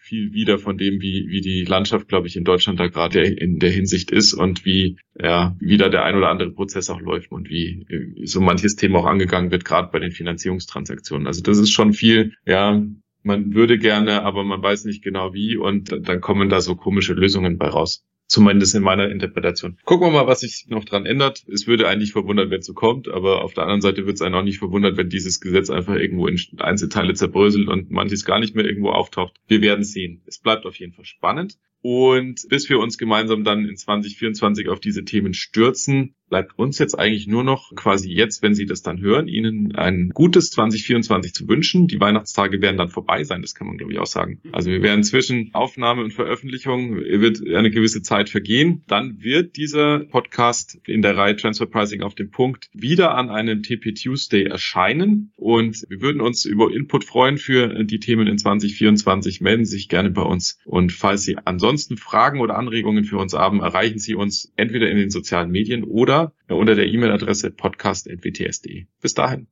viel 0.09 0.33
wieder 0.33 0.57
von 0.57 0.77
dem, 0.77 1.01
wie, 1.01 1.27
wie 1.29 1.41
die 1.41 1.63
Landschaft, 1.63 2.07
glaube 2.07 2.27
ich, 2.27 2.35
in 2.35 2.43
Deutschland 2.43 2.79
da 2.79 2.87
gerade 2.87 3.21
in 3.21 3.59
der 3.59 3.69
Hinsicht 3.69 4.11
ist 4.11 4.33
und 4.33 4.65
wie, 4.65 4.97
ja, 5.19 5.55
wie 5.59 5.77
da 5.77 5.89
der 5.89 6.03
ein 6.03 6.15
oder 6.15 6.29
andere 6.29 6.51
Prozess 6.51 6.89
auch 6.89 6.99
läuft 6.99 7.31
und 7.31 7.49
wie 7.49 7.85
so 8.23 8.41
manches 8.41 8.75
Thema 8.75 8.99
auch 8.99 9.05
angegangen 9.05 9.51
wird, 9.51 9.65
gerade 9.65 9.89
bei 9.91 9.99
den 9.99 10.11
Finanzierungstransaktionen. 10.11 11.27
Also 11.27 11.43
das 11.43 11.59
ist 11.59 11.71
schon 11.71 11.93
viel, 11.93 12.33
ja, 12.45 12.81
man 13.21 13.53
würde 13.53 13.77
gerne, 13.77 14.23
aber 14.23 14.43
man 14.43 14.63
weiß 14.63 14.85
nicht 14.85 15.03
genau 15.03 15.33
wie 15.33 15.57
und 15.57 15.95
dann 16.07 16.21
kommen 16.21 16.49
da 16.49 16.61
so 16.61 16.75
komische 16.75 17.13
Lösungen 17.13 17.57
bei 17.57 17.67
raus. 17.67 18.03
Zumindest 18.29 18.75
in 18.75 18.83
meiner 18.83 19.09
Interpretation. 19.09 19.79
Gucken 19.85 20.07
wir 20.07 20.11
mal, 20.11 20.27
was 20.27 20.41
sich 20.41 20.67
noch 20.69 20.85
dran 20.85 21.07
ändert. 21.07 21.43
Es 21.51 21.65
würde 21.65 21.87
eigentlich 21.87 22.11
verwundern, 22.11 22.51
wenn 22.51 22.59
es 22.59 22.67
so 22.67 22.75
kommt, 22.75 23.09
aber 23.09 23.43
auf 23.43 23.55
der 23.55 23.63
anderen 23.63 23.81
Seite 23.81 24.05
wird 24.05 24.17
es 24.17 24.21
einen 24.21 24.35
auch 24.35 24.43
nicht 24.43 24.59
verwundern, 24.59 24.97
wenn 24.97 25.09
dieses 25.09 25.41
Gesetz 25.41 25.71
einfach 25.71 25.95
irgendwo 25.95 26.27
in 26.27 26.39
Einzelteile 26.59 27.15
zerbröselt 27.15 27.67
und 27.67 27.89
manches 27.89 28.25
gar 28.25 28.39
nicht 28.39 28.55
mehr 28.55 28.65
irgendwo 28.65 28.91
auftaucht. 28.91 29.35
Wir 29.47 29.61
werden 29.61 29.83
sehen. 29.83 30.21
Es 30.27 30.37
bleibt 30.37 30.67
auf 30.67 30.75
jeden 30.75 30.93
Fall 30.93 31.05
spannend. 31.05 31.57
Und 31.81 32.45
bis 32.49 32.69
wir 32.69 32.79
uns 32.79 32.99
gemeinsam 32.99 33.43
dann 33.43 33.65
in 33.65 33.77
2024 33.77 34.69
auf 34.69 34.79
diese 34.79 35.05
Themen 35.05 35.33
stürzen, 35.33 36.13
bleibt 36.29 36.57
uns 36.57 36.79
jetzt 36.79 36.97
eigentlich 36.97 37.27
nur 37.27 37.43
noch 37.43 37.75
quasi 37.75 38.11
jetzt, 38.11 38.41
wenn 38.41 38.53
Sie 38.53 38.65
das 38.65 38.81
dann 38.81 39.01
hören, 39.01 39.27
Ihnen 39.27 39.75
ein 39.75 40.09
gutes 40.09 40.51
2024 40.51 41.33
zu 41.33 41.47
wünschen. 41.47 41.87
Die 41.87 41.99
Weihnachtstage 41.99 42.61
werden 42.61 42.77
dann 42.77 42.89
vorbei 42.89 43.23
sein, 43.23 43.41
das 43.41 43.55
kann 43.55 43.67
man 43.67 43.77
glaube 43.77 43.93
ich 43.93 43.99
auch 43.99 44.05
sagen. 44.05 44.39
Also 44.51 44.69
wir 44.69 44.81
werden 44.81 45.03
zwischen 45.03 45.49
Aufnahme 45.53 46.03
und 46.03 46.13
Veröffentlichung 46.13 46.95
wird 46.95 47.41
eine 47.47 47.71
gewisse 47.71 48.01
Zeit 48.01 48.29
vergehen. 48.29 48.83
Dann 48.87 49.21
wird 49.21 49.57
dieser 49.57 49.99
Podcast 49.99 50.79
in 50.85 51.01
der 51.01 51.17
Reihe 51.17 51.35
Transfer 51.35 51.65
Pricing 51.65 52.01
auf 52.01 52.15
dem 52.15 52.31
Punkt 52.31 52.69
wieder 52.73 53.15
an 53.15 53.29
einem 53.29 53.63
TP 53.63 53.93
Tuesday 53.93 54.43
erscheinen 54.43 55.31
und 55.35 55.85
wir 55.89 56.01
würden 56.01 56.21
uns 56.21 56.45
über 56.45 56.71
Input 56.71 57.03
freuen 57.03 57.37
für 57.37 57.83
die 57.83 57.99
Themen 57.99 58.27
in 58.27 58.37
2024. 58.37 59.41
Melden 59.41 59.65
Sie 59.65 59.77
sich 59.77 59.89
gerne 59.89 60.11
bei 60.11 60.21
uns 60.21 60.59
und 60.65 60.91
falls 60.91 61.23
Sie 61.23 61.37
ansonsten 61.43 61.97
Fragen 61.97 62.39
oder 62.39 62.57
Anregungen 62.57 63.03
für 63.03 63.17
uns 63.17 63.33
haben, 63.33 63.61
erreichen 63.61 63.99
Sie 63.99 64.15
uns 64.15 64.51
entweder 64.55 64.89
in 64.89 64.97
den 64.97 65.09
sozialen 65.09 65.51
Medien 65.51 65.83
oder 65.83 66.18
unter 66.55 66.75
der 66.75 66.87
E-Mail-Adresse 66.87 67.51
podcast.wts.de. 67.51 68.87
Bis 69.01 69.13
dahin. 69.13 69.47